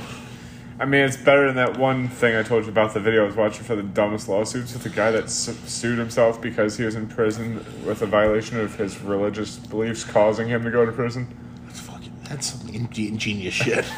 I 0.79 0.85
mean, 0.85 1.01
it's 1.01 1.17
better 1.17 1.47
than 1.47 1.55
that 1.55 1.79
one 1.79 2.09
thing 2.09 2.35
I 2.35 2.43
told 2.43 2.65
you 2.65 2.69
about 2.69 2.93
the 2.93 2.99
video 2.99 3.23
I 3.23 3.25
was 3.25 3.35
watching 3.35 3.63
for 3.63 3.75
the 3.75 3.81
dumbest 3.81 4.29
lawsuits 4.29 4.73
with 4.73 4.83
the 4.83 4.89
guy 4.89 5.09
that 5.09 5.31
su- 5.31 5.53
sued 5.65 5.97
himself 5.97 6.39
because 6.39 6.77
he 6.77 6.83
was 6.83 6.95
in 6.95 7.07
prison 7.07 7.65
with 7.85 8.01
a 8.01 8.05
violation 8.05 8.59
of 8.59 8.75
his 8.75 9.01
religious 9.01 9.57
beliefs 9.57 10.03
causing 10.03 10.47
him 10.47 10.63
to 10.63 10.69
go 10.69 10.85
to 10.85 10.91
prison. 10.91 11.27
That's 11.65 11.79
fucking 11.79 12.13
that's 12.29 12.53
some 12.53 12.69
in- 12.69 12.89
ingenious 12.95 13.53
shit. 13.53 13.85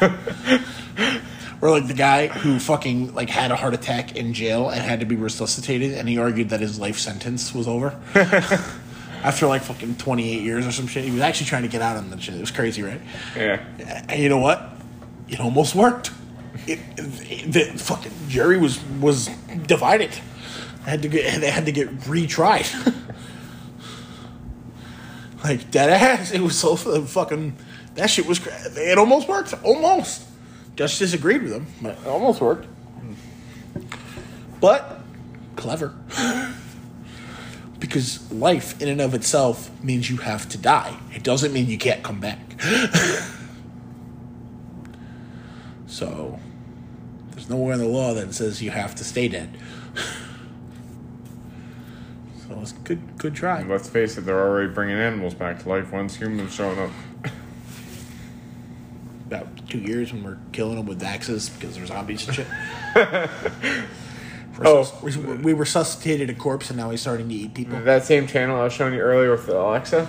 or 1.60 1.70
like 1.70 1.86
the 1.88 1.94
guy 1.94 2.28
who 2.28 2.58
fucking 2.58 3.14
like 3.14 3.28
had 3.30 3.50
a 3.50 3.56
heart 3.56 3.74
attack 3.74 4.16
in 4.16 4.32
jail 4.34 4.68
and 4.68 4.80
had 4.80 5.00
to 5.00 5.06
be 5.06 5.16
resuscitated, 5.16 5.92
and 5.92 6.08
he 6.08 6.18
argued 6.18 6.50
that 6.50 6.60
his 6.60 6.78
life 6.78 6.98
sentence 6.98 7.54
was 7.54 7.66
over 7.66 7.98
after 9.22 9.46
like 9.46 9.62
fucking 9.62 9.96
twenty 9.96 10.32
eight 10.34 10.42
years 10.42 10.66
or 10.66 10.72
some 10.72 10.86
shit. 10.86 11.04
He 11.04 11.10
was 11.10 11.20
actually 11.20 11.46
trying 11.46 11.62
to 11.62 11.68
get 11.68 11.82
out 11.82 11.96
on 11.96 12.10
the 12.10 12.20
shit. 12.20 12.34
It 12.34 12.40
was 12.40 12.50
crazy, 12.50 12.82
right? 12.82 13.00
Yeah. 13.36 13.62
And 14.08 14.22
you 14.22 14.28
know 14.28 14.38
what? 14.38 14.62
It 15.28 15.40
almost 15.40 15.74
worked. 15.74 16.10
It, 16.66 16.78
it- 16.96 17.52
the 17.52 17.64
fucking 17.78 18.12
jury 18.28 18.58
was 18.58 18.80
was 19.00 19.28
divided. 19.66 20.10
They 20.84 20.90
had 20.92 21.02
to 21.02 21.08
get 21.08 21.40
they 21.40 21.50
had 21.50 21.66
to 21.66 21.72
get 21.72 21.88
retried. 22.00 22.66
like 25.44 25.70
dead 25.70 25.90
ass. 25.90 26.30
It 26.32 26.40
was 26.40 26.58
so 26.58 26.76
fucking. 26.76 27.56
That 27.94 28.08
shit 28.10 28.26
was. 28.26 28.40
It 28.76 28.98
almost 28.98 29.28
worked. 29.28 29.54
Almost. 29.64 30.22
Just 30.78 31.00
disagreed 31.00 31.42
with 31.42 31.52
him, 31.52 31.66
but 31.82 31.98
it 31.98 32.06
almost 32.06 32.40
worked. 32.40 32.68
But 34.60 35.00
clever. 35.56 35.94
Because 37.80 38.30
life, 38.32 38.82
in 38.82 38.88
and 38.88 39.00
of 39.00 39.14
itself, 39.14 39.70
means 39.84 40.10
you 40.10 40.16
have 40.16 40.48
to 40.48 40.58
die. 40.58 40.98
It 41.14 41.22
doesn't 41.22 41.52
mean 41.52 41.68
you 41.68 41.78
can't 41.78 42.02
come 42.02 42.18
back. 42.18 42.60
so, 45.86 46.40
there's 47.30 47.48
nowhere 47.48 47.74
in 47.74 47.78
the 47.78 47.86
law 47.86 48.14
that 48.14 48.34
says 48.34 48.60
you 48.60 48.72
have 48.72 48.96
to 48.96 49.04
stay 49.04 49.28
dead. 49.28 49.56
so 52.48 52.58
it's 52.60 52.72
good, 52.72 53.16
good 53.16 53.36
try. 53.36 53.60
And 53.60 53.70
let's 53.70 53.88
face 53.88 54.18
it, 54.18 54.22
they're 54.22 54.40
already 54.40 54.74
bringing 54.74 54.96
animals 54.96 55.34
back 55.34 55.62
to 55.62 55.68
life 55.68 55.92
once 55.92 56.16
humans 56.16 56.52
showing 56.52 56.80
up. 56.80 56.90
About 59.28 59.57
two 59.68 59.78
years 59.78 60.12
when 60.12 60.24
we're 60.24 60.38
killing 60.52 60.76
them 60.76 60.86
with 60.86 61.02
axes 61.02 61.48
because 61.48 61.76
they're 61.76 61.86
zombies 61.86 62.26
and 62.26 62.36
shit. 62.36 62.46
Oh. 64.60 64.92
we, 65.04 65.16
we 65.16 65.52
resuscitated 65.52 66.30
a 66.30 66.34
corpse 66.34 66.68
and 66.70 66.76
now 66.76 66.90
he's 66.90 67.00
starting 67.00 67.28
to 67.28 67.34
eat 67.36 67.54
people. 67.54 67.80
That 67.80 68.02
same 68.02 68.26
channel 68.26 68.60
I 68.60 68.64
was 68.64 68.72
showing 68.72 68.92
you 68.92 68.98
earlier 68.98 69.30
with 69.30 69.48
Alexa 69.48 70.08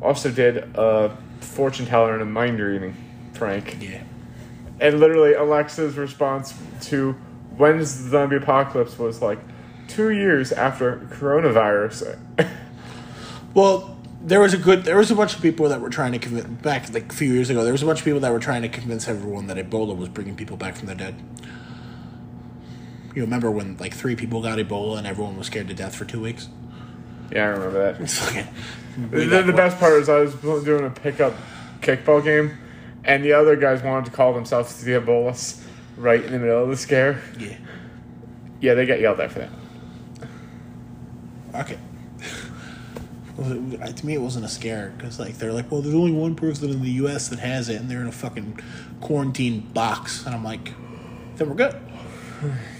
also 0.00 0.30
did 0.30 0.56
a 0.74 1.14
fortune 1.40 1.84
teller 1.84 2.14
and 2.14 2.22
a 2.22 2.24
mind 2.24 2.58
reading 2.60 2.96
prank. 3.34 3.76
Yeah. 3.78 4.02
And 4.80 5.00
literally, 5.00 5.34
Alexa's 5.34 5.98
response 5.98 6.54
to 6.84 7.12
when's 7.58 8.04
the 8.04 8.08
zombie 8.08 8.36
apocalypse 8.36 8.98
was 8.98 9.20
like 9.20 9.38
two 9.86 10.10
years 10.12 10.52
after 10.52 11.06
coronavirus. 11.12 12.18
Well, 13.52 13.99
there 14.22 14.40
was 14.40 14.52
a 14.52 14.58
good, 14.58 14.84
there 14.84 14.96
was 14.96 15.10
a 15.10 15.14
bunch 15.14 15.34
of 15.34 15.42
people 15.42 15.68
that 15.68 15.80
were 15.80 15.90
trying 15.90 16.12
to 16.12 16.18
convince 16.18 16.46
back 16.62 16.92
like 16.92 17.12
a 17.12 17.14
few 17.14 17.32
years 17.32 17.50
ago. 17.50 17.64
There 17.64 17.72
was 17.72 17.82
a 17.82 17.86
bunch 17.86 18.00
of 18.00 18.04
people 18.04 18.20
that 18.20 18.32
were 18.32 18.38
trying 18.38 18.62
to 18.62 18.68
convince 18.68 19.08
everyone 19.08 19.46
that 19.46 19.56
Ebola 19.56 19.96
was 19.96 20.08
bringing 20.08 20.36
people 20.36 20.56
back 20.56 20.76
from 20.76 20.88
the 20.88 20.94
dead. 20.94 21.14
You 23.14 23.22
remember 23.22 23.50
when 23.50 23.76
like 23.78 23.94
three 23.94 24.14
people 24.14 24.42
got 24.42 24.58
Ebola 24.58 24.98
and 24.98 25.06
everyone 25.06 25.36
was 25.36 25.46
scared 25.48 25.68
to 25.68 25.74
death 25.74 25.96
for 25.96 26.04
two 26.04 26.20
weeks? 26.20 26.48
yeah, 27.30 27.44
I 27.44 27.46
remember 27.48 27.92
that. 27.92 28.00
It's 28.02 28.18
fucking. 28.18 28.46
The, 29.10 29.42
the 29.42 29.52
best 29.52 29.78
part 29.78 29.94
is 29.94 30.08
I 30.08 30.20
was 30.20 30.64
doing 30.64 30.84
a 30.84 30.90
pickup 30.90 31.34
kickball 31.80 32.22
game, 32.22 32.58
and 33.04 33.24
the 33.24 33.32
other 33.32 33.56
guys 33.56 33.82
wanted 33.82 34.06
to 34.06 34.10
call 34.10 34.34
themselves 34.34 34.82
the 34.82 34.92
Ebolas 34.92 35.62
right 35.96 36.22
in 36.22 36.32
the 36.32 36.38
middle 36.38 36.62
of 36.62 36.68
the 36.68 36.76
scare. 36.76 37.22
Yeah. 37.38 37.56
Yeah, 38.60 38.74
they 38.74 38.84
got 38.84 39.00
yelled 39.00 39.20
at 39.20 39.32
for 39.32 39.38
that. 39.38 39.50
Okay. 41.54 41.78
To 43.40 44.06
me, 44.06 44.14
it 44.14 44.20
wasn't 44.20 44.44
a 44.44 44.48
scare 44.48 44.92
because 44.96 45.18
like 45.18 45.38
they're 45.38 45.52
like, 45.52 45.70
well, 45.70 45.80
there's 45.80 45.94
only 45.94 46.12
one 46.12 46.34
person 46.34 46.68
in 46.68 46.82
the 46.82 46.90
U.S. 46.92 47.28
that 47.28 47.38
has 47.38 47.68
it, 47.70 47.80
and 47.80 47.90
they're 47.90 48.02
in 48.02 48.06
a 48.06 48.12
fucking 48.12 48.60
quarantine 49.00 49.60
box, 49.72 50.26
and 50.26 50.34
I'm 50.34 50.44
like, 50.44 50.74
then 51.36 51.48
we're 51.48 51.54
good. 51.54 51.74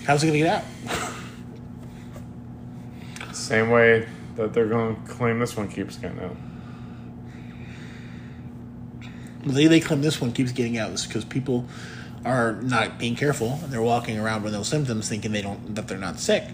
How's 0.04 0.22
it 0.22 0.26
gonna 0.26 0.38
get 0.38 0.48
out? 0.48 0.64
Same 3.34 3.70
way 3.70 4.06
that 4.36 4.52
they're 4.52 4.66
going 4.66 4.96
to 4.96 5.08
claim 5.10 5.38
this 5.38 5.56
one 5.56 5.68
keeps 5.68 5.96
getting 5.96 6.20
out. 6.20 6.36
They 9.44 9.66
they 9.66 9.80
claim 9.80 10.02
this 10.02 10.20
one 10.20 10.32
keeps 10.32 10.52
getting 10.52 10.76
out 10.76 10.90
is 10.90 11.06
because 11.06 11.24
people 11.24 11.66
are 12.24 12.60
not 12.60 12.98
being 12.98 13.16
careful 13.16 13.58
and 13.62 13.72
they're 13.72 13.80
walking 13.80 14.18
around 14.18 14.42
with 14.42 14.52
no 14.52 14.62
symptoms, 14.62 15.08
thinking 15.08 15.32
they 15.32 15.42
don't 15.42 15.74
that 15.74 15.88
they're 15.88 15.98
not 15.98 16.20
sick, 16.20 16.44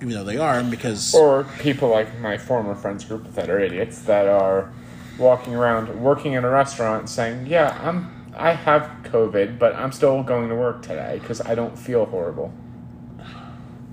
even 0.00 0.10
though 0.10 0.24
they 0.24 0.36
are 0.36 0.62
because 0.62 1.14
Or 1.14 1.44
people 1.58 1.88
like 1.88 2.18
my 2.20 2.38
former 2.38 2.74
friends 2.74 3.04
group 3.04 3.34
that 3.34 3.50
are 3.50 3.58
idiots 3.58 4.02
that 4.02 4.26
are 4.28 4.72
walking 5.18 5.54
around 5.54 6.00
working 6.00 6.34
in 6.34 6.44
a 6.44 6.50
restaurant 6.50 7.08
saying, 7.08 7.46
"Yeah, 7.46 7.76
I'm 7.82 8.30
I 8.36 8.52
have 8.52 8.90
COVID, 9.04 9.58
but 9.58 9.74
I'm 9.74 9.90
still 9.92 10.22
going 10.22 10.48
to 10.48 10.54
work 10.54 10.82
today 10.82 11.18
because 11.20 11.40
I 11.40 11.54
don't 11.54 11.76
feel 11.78 12.04
horrible." 12.06 12.52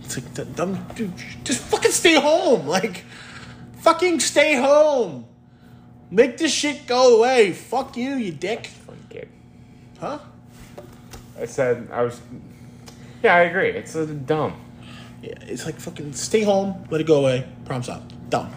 it's 0.02 0.18
like, 0.18 0.34
them- 0.56 0.86
dude, 0.94 1.14
just 1.44 1.62
fucking 1.64 1.92
stay 1.92 2.14
home, 2.16 2.68
like 2.68 3.04
fucking 3.78 4.20
stay 4.20 4.56
home. 4.56 5.26
Make 6.12 6.38
this 6.38 6.54
shit 6.54 6.86
go 6.86 7.18
away. 7.18 7.52
Fuck 7.54 7.98
you, 7.98 8.16
you 8.16 8.32
dick. 8.32 8.70
Huh? 10.00 10.20
I 11.40 11.46
said 11.46 11.90
I 11.92 12.04
was. 12.04 12.22
Yeah, 13.24 13.36
I 13.36 13.42
agree. 13.42 13.70
It's 13.70 13.96
a 13.96 14.06
dumb. 14.06 14.54
It's 15.48 15.66
like 15.66 15.80
fucking 15.80 16.14
stay 16.14 16.44
home, 16.44 16.86
let 16.90 17.02
it 17.02 17.08
go 17.08 17.22
away. 17.22 17.48
Problem 17.66 17.84
solved. 17.84 18.30
Dumb. 18.30 18.52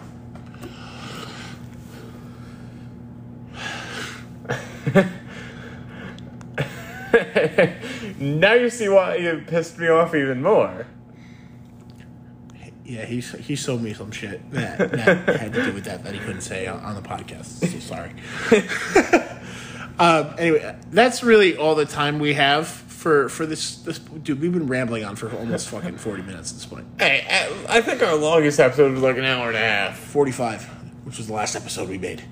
now 8.19 8.53
you 8.53 8.69
see 8.69 8.87
why 8.89 9.15
you 9.15 9.43
pissed 9.45 9.77
me 9.77 9.87
off 9.87 10.15
even 10.15 10.41
more. 10.41 10.87
Yeah, 12.85 13.05
he 13.05 13.19
he 13.19 13.55
showed 13.55 13.81
me 13.81 13.93
some 13.93 14.11
shit 14.11 14.49
that, 14.51 14.91
that 14.91 15.29
had 15.39 15.53
to 15.53 15.65
do 15.65 15.73
with 15.73 15.83
that 15.83 16.03
that 16.03 16.13
he 16.13 16.19
couldn't 16.19 16.41
say 16.41 16.65
on, 16.65 16.79
on 16.79 16.95
the 16.95 17.01
podcast. 17.01 17.69
So 17.69 17.79
sorry. 17.79 18.11
um, 19.99 20.33
anyway, 20.39 20.75
that's 20.89 21.21
really 21.21 21.55
all 21.55 21.75
the 21.75 21.85
time 21.85 22.17
we 22.17 22.33
have 22.33 22.67
for 22.99 23.29
for 23.29 23.45
this. 23.45 23.77
This 23.77 23.97
dude, 23.99 24.41
we've 24.41 24.51
been 24.51 24.67
rambling 24.67 25.05
on 25.05 25.15
for 25.15 25.33
almost 25.35 25.69
fucking 25.69 25.97
forty 25.97 26.21
minutes 26.21 26.51
at 26.51 26.57
this 26.57 26.65
point. 26.65 26.85
Hey, 26.99 27.25
I 27.29 27.77
I 27.77 27.81
think 27.81 28.03
our 28.03 28.15
longest 28.15 28.59
episode 28.59 28.91
was 28.91 29.01
like 29.01 29.17
an 29.17 29.23
hour 29.23 29.47
and 29.47 29.55
a 29.55 29.59
half. 29.59 29.97
Forty 29.97 30.31
five, 30.33 30.63
which 31.05 31.17
was 31.17 31.27
the 31.27 31.33
last 31.33 31.55
episode 31.55 31.87
we 31.89 31.97
made. 31.97 32.23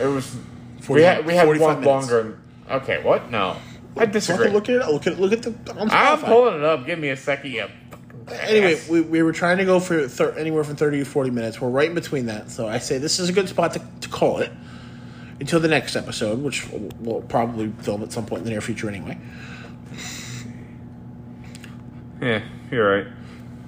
It 0.00 0.06
was. 0.06 0.36
45 0.82 0.94
we 0.94 1.02
had 1.02 1.26
we 1.26 1.34
had 1.34 1.44
45 1.44 1.66
one 1.66 1.80
minutes. 1.80 2.10
longer. 2.10 2.38
Okay, 2.70 3.02
what? 3.02 3.30
No, 3.30 3.56
I 3.96 4.06
disagree. 4.06 4.48
Look 4.50 4.68
at 4.68 4.76
it. 4.76 4.86
Look 4.88 5.06
at 5.06 5.18
look 5.18 5.32
at 5.32 5.42
the. 5.42 5.54
I'm 5.90 6.20
pulling 6.20 6.56
it 6.56 6.64
up. 6.64 6.86
Give 6.86 6.98
me 6.98 7.08
a 7.08 7.16
second. 7.16 7.52
Fucking 7.52 8.40
Anyway, 8.40 8.80
we, 8.90 9.00
we 9.00 9.22
were 9.22 9.32
trying 9.32 9.56
to 9.56 9.64
go 9.64 9.80
for 9.80 10.06
thir- 10.06 10.36
anywhere 10.38 10.62
from 10.62 10.76
30 10.76 10.98
to 10.98 11.04
40 11.04 11.30
minutes. 11.30 11.60
We're 11.60 11.70
right 11.70 11.88
in 11.88 11.94
between 11.94 12.26
that. 12.26 12.50
So 12.50 12.68
I 12.68 12.78
say 12.78 12.98
this 12.98 13.18
is 13.18 13.30
a 13.30 13.32
good 13.32 13.48
spot 13.48 13.72
to, 13.72 13.82
to 14.02 14.08
call 14.08 14.38
it 14.38 14.52
until 15.40 15.60
the 15.60 15.68
next 15.68 15.96
episode, 15.96 16.42
which 16.42 16.68
we'll 17.00 17.22
probably 17.22 17.72
film 17.80 18.02
at 18.02 18.12
some 18.12 18.26
point 18.26 18.40
in 18.40 18.44
the 18.44 18.50
near 18.50 18.60
future 18.60 18.88
anyway. 18.88 19.18
Yeah, 22.20 22.42
you're 22.70 22.96
right. 22.98 23.06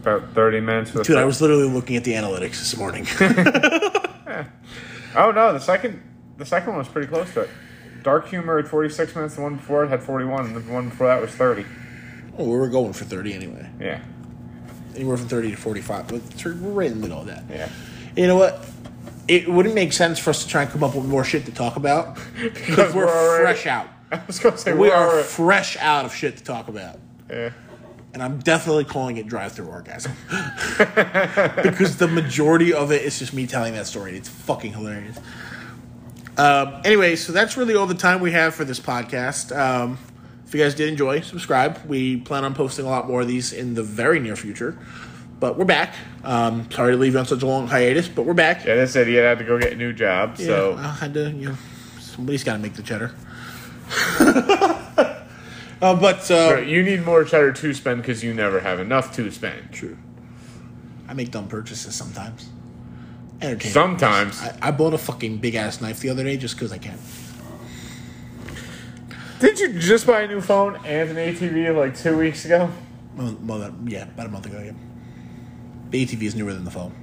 About 0.01 0.33
thirty 0.35 0.61
minutes. 0.61 0.91
For 0.91 0.99
the 0.99 1.05
Dude, 1.05 1.17
I 1.19 1.25
was 1.25 1.41
literally 1.43 1.69
looking 1.69 1.97
at 1.97 2.05
the 2.05 2.13
analytics 2.15 2.59
this 2.59 2.77
morning. 2.77 3.07
Oh 5.17 5.33
no, 5.33 5.53
the 5.53 5.59
second 5.59 6.01
the 6.39 6.47
second 6.47 6.69
one 6.71 6.79
was 6.79 6.89
pretty 6.89 7.09
close 7.09 7.33
to 7.35 7.41
it. 7.43 7.51
Dark 8.05 8.29
humor 8.29 8.59
at 8.59 8.69
forty 8.69 8.89
six 8.89 9.15
minutes. 9.17 9.35
The 9.35 9.43
one 9.43 9.57
before 9.57 9.83
it 9.85 9.89
had 9.89 10.03
forty 10.03 10.25
one, 10.25 10.47
and 10.47 10.57
the 10.57 10.73
one 10.73 10.89
before 10.89 11.09
that 11.09 11.21
was 11.21 11.31
thirty. 11.33 11.67
oh, 12.39 12.45
we 12.45 12.57
were 12.57 12.69
going 12.69 12.93
for 12.93 13.05
30 13.05 13.35
anyway. 13.35 13.69
Yeah, 13.81 14.01
Anywhere 14.95 15.17
from 15.17 15.27
30 15.29 15.51
to 15.51 15.57
45. 15.57 16.07
But 16.09 16.23
we're 16.45 16.53
right 16.71 16.91
in 16.91 17.01
the 17.01 17.09
middle 17.09 17.21
of 17.21 17.27
that. 17.27 17.43
yeah. 17.51 17.69
You 18.17 18.29
know 18.29 18.37
what? 18.37 18.65
It 19.29 19.49
wouldn't 19.49 19.75
make 19.75 19.93
sense 19.93 20.19
for 20.21 20.31
us 20.31 20.43
to 20.45 20.49
try 20.49 20.63
and 20.63 20.71
come 20.71 20.83
up 20.85 20.95
with 20.95 21.05
more 21.05 21.25
shit 21.25 21.45
to 21.47 21.53
talk 21.53 21.75
about 21.77 22.17
because 22.41 22.95
we're, 22.95 23.07
we're 23.07 23.11
already- 23.13 23.45
fresh 23.45 23.67
out. 23.67 23.89
I 24.13 24.23
was 24.27 24.39
gonna 24.39 24.57
say 24.57 24.73
We 24.73 24.89
we're 24.89 24.95
are 24.95 25.09
already- 25.09 25.27
fresh 25.29 25.77
out 25.79 26.05
of 26.05 26.15
shit 26.15 26.37
to 26.39 26.45
talk 26.45 26.69
about. 26.69 26.99
yeah. 27.29 27.51
And 28.13 28.23
I'm 28.23 28.39
definitely 28.39 28.85
calling 28.85 29.17
it 29.17 29.27
drive-through 29.27 29.67
orgasm 29.67 30.13
because 31.63 31.97
the 31.99 32.09
majority 32.09 32.73
of 32.73 32.91
it 32.93 33.03
is 33.03 33.19
just 33.19 33.33
me 33.33 33.47
telling 33.47 33.75
that 33.75 33.87
story. 33.87 34.17
It's 34.17 34.29
fucking 34.29 34.73
hilarious. 34.73 35.19
Um, 36.37 36.81
anyway, 36.85 37.17
so 37.17 37.33
that's 37.33 37.57
really 37.57 37.75
all 37.75 37.87
the 37.87 37.95
time 37.95 38.21
we 38.21 38.33
have 38.33 38.55
for 38.55 38.65
this 38.65 38.81
podcast. 38.81 39.57
Um, 39.57 39.99
if 40.47 40.55
you 40.55 40.61
guys 40.61 40.75
did 40.75 40.89
enjoy, 40.89 41.21
subscribe. 41.21 41.79
We 41.87 42.17
plan 42.17 42.45
on 42.45 42.55
posting 42.55 42.85
a 42.85 42.89
lot 42.89 43.07
more 43.07 43.21
of 43.21 43.29
these 43.29 43.53
in 43.53 43.75
the 43.75 43.83
very 43.83 44.19
near 44.19 44.37
future. 44.37 44.77
But 45.39 45.57
we're 45.57 45.65
back. 45.65 45.95
Um, 46.25 46.71
sorry 46.71 46.93
to 46.93 46.99
leave 46.99 47.13
you 47.15 47.19
on 47.19 47.27
such 47.27 47.43
a 47.43 47.47
long 47.47 47.67
hiatus, 47.67 48.09
but 48.09 48.23
we're 48.27 48.35
back. 48.35 48.65
Yeah, 48.65 48.75
this 48.75 48.97
idiot 48.97 49.25
had 49.25 49.39
to 49.39 49.45
go 49.45 49.59
get 49.59 49.73
a 49.73 49.77
new 49.77 49.93
job, 49.93 50.37
Yeah, 50.39 50.47
so 50.47 50.75
I 50.77 50.89
had 50.89 51.15
to, 51.15 51.31
you 51.31 51.51
know, 51.51 51.57
somebody's 51.99 52.45
got 52.45 52.55
to 52.55 52.59
make 52.59 52.75
the 52.75 52.83
cheddar. 52.83 53.15
uh, 55.83 55.95
but 55.95 56.31
uh, 56.31 56.55
But 56.57 56.67
you 56.67 56.83
need 56.83 57.05
more 57.05 57.25
cheddar 57.25 57.53
to 57.53 57.75
spend 57.75 58.03
because 58.03 58.23
you 58.23 58.35
never 58.35 58.61
have 58.61 58.81
enough 58.81 59.15
to 59.17 59.31
spend. 59.31 59.73
True. 59.73 59.97
I 61.09 61.15
make 61.15 61.31
dumb 61.31 61.49
purchases 61.49 61.95
sometimes. 61.95 62.49
Entertaining. 63.41 63.73
Sometimes. 63.73 64.41
I, 64.41 64.59
I 64.69 64.71
bought 64.71 64.95
a 64.95 64.99
fucking 64.99 65.39
big 65.39 65.55
ass 65.55 65.81
knife 65.81 66.01
the 66.01 66.11
other 66.11 66.23
day 66.25 66.37
just 66.37 66.55
because 66.57 66.73
I 66.73 66.79
can. 66.79 66.99
Did 69.41 69.59
you 69.59 69.79
just 69.79 70.07
buy 70.07 70.21
a 70.23 70.29
new 70.29 70.41
phone 70.43 70.77
and 70.85 71.09
an 71.11 71.17
ATV 71.17 71.75
like 71.75 71.97
two 71.97 72.17
weeks 72.19 72.45
ago? 72.45 72.71
Well, 73.17 73.37
well, 73.43 73.59
that- 73.59 73.73
yeah, 73.87 74.03
about 74.05 74.27
a 74.27 74.29
month 74.29 74.47
ago. 74.47 74.61
Yeah. 74.63 74.73
The 75.91 76.05
ATV 76.07 76.23
is 76.23 76.35
newer 76.37 76.53
than 76.53 76.65
the 76.65 76.71
phone. 76.71 76.95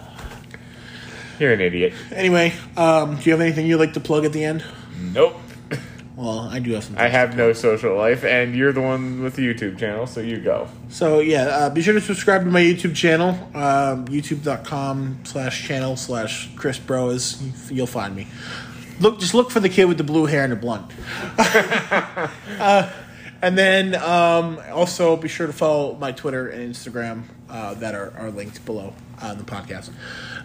You're 1.41 1.53
an 1.53 1.61
idiot. 1.61 1.93
Anyway, 2.11 2.53
um, 2.77 3.15
do 3.15 3.23
you 3.23 3.31
have 3.31 3.41
anything 3.41 3.65
you'd 3.65 3.79
like 3.79 3.93
to 3.93 3.99
plug 3.99 4.25
at 4.25 4.31
the 4.31 4.43
end? 4.43 4.63
Nope. 5.11 5.33
Well, 6.15 6.41
I 6.41 6.59
do 6.59 6.73
have 6.73 6.83
some. 6.83 6.99
I 6.99 7.07
have 7.07 7.35
no 7.35 7.51
social 7.51 7.97
life, 7.97 8.23
and 8.23 8.55
you're 8.55 8.71
the 8.71 8.81
one 8.81 9.23
with 9.23 9.37
the 9.37 9.51
YouTube 9.51 9.79
channel, 9.79 10.05
so 10.05 10.19
you 10.19 10.37
go. 10.37 10.67
So 10.89 11.19
yeah, 11.19 11.45
uh, 11.45 11.69
be 11.71 11.81
sure 11.81 11.95
to 11.95 12.01
subscribe 12.01 12.43
to 12.43 12.51
my 12.51 12.61
YouTube 12.61 12.95
channel, 12.95 13.29
um, 13.55 14.05
youtube.com 14.05 15.21
slash 15.23 15.67
channel 15.67 15.97
slash 15.97 16.53
Chris 16.55 16.77
Bros. 16.77 17.41
You'll 17.71 17.87
find 17.87 18.15
me. 18.15 18.27
Look, 18.99 19.19
just 19.19 19.33
look 19.33 19.49
for 19.49 19.59
the 19.59 19.69
kid 19.69 19.85
with 19.85 19.97
the 19.97 20.03
blue 20.03 20.27
hair 20.27 20.43
and 20.43 20.51
the 20.51 20.57
blunt. 20.57 20.91
uh, 22.59 22.91
And 23.41 23.57
then 23.57 23.95
um, 23.95 24.59
also 24.71 25.15
be 25.17 25.27
sure 25.27 25.47
to 25.47 25.53
follow 25.53 25.95
my 25.95 26.11
Twitter 26.11 26.49
and 26.49 26.73
Instagram 26.73 27.23
uh, 27.49 27.73
that 27.75 27.95
are, 27.95 28.13
are 28.17 28.29
linked 28.29 28.63
below 28.65 28.93
on 29.21 29.37
the 29.37 29.43
podcast. 29.43 29.89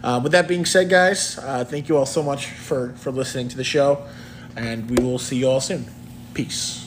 Uh, 0.03 0.21
with 0.23 0.33
that 0.33 0.49
being 0.49 0.65
said, 0.65 0.89
guys, 0.89 1.39
uh, 1.39 1.65
thank 1.65 1.89
you 1.89 1.97
all 1.97 2.07
so 2.07 2.23
much 2.23 2.47
for, 2.47 2.93
for 2.95 3.11
listening 3.11 3.49
to 3.49 3.57
the 3.57 3.65
show, 3.65 4.07
and 4.57 4.91
we 4.91 5.03
will 5.05 5.19
see 5.19 5.37
you 5.37 5.49
all 5.49 5.61
soon. 5.61 5.87
Peace. 6.33 6.86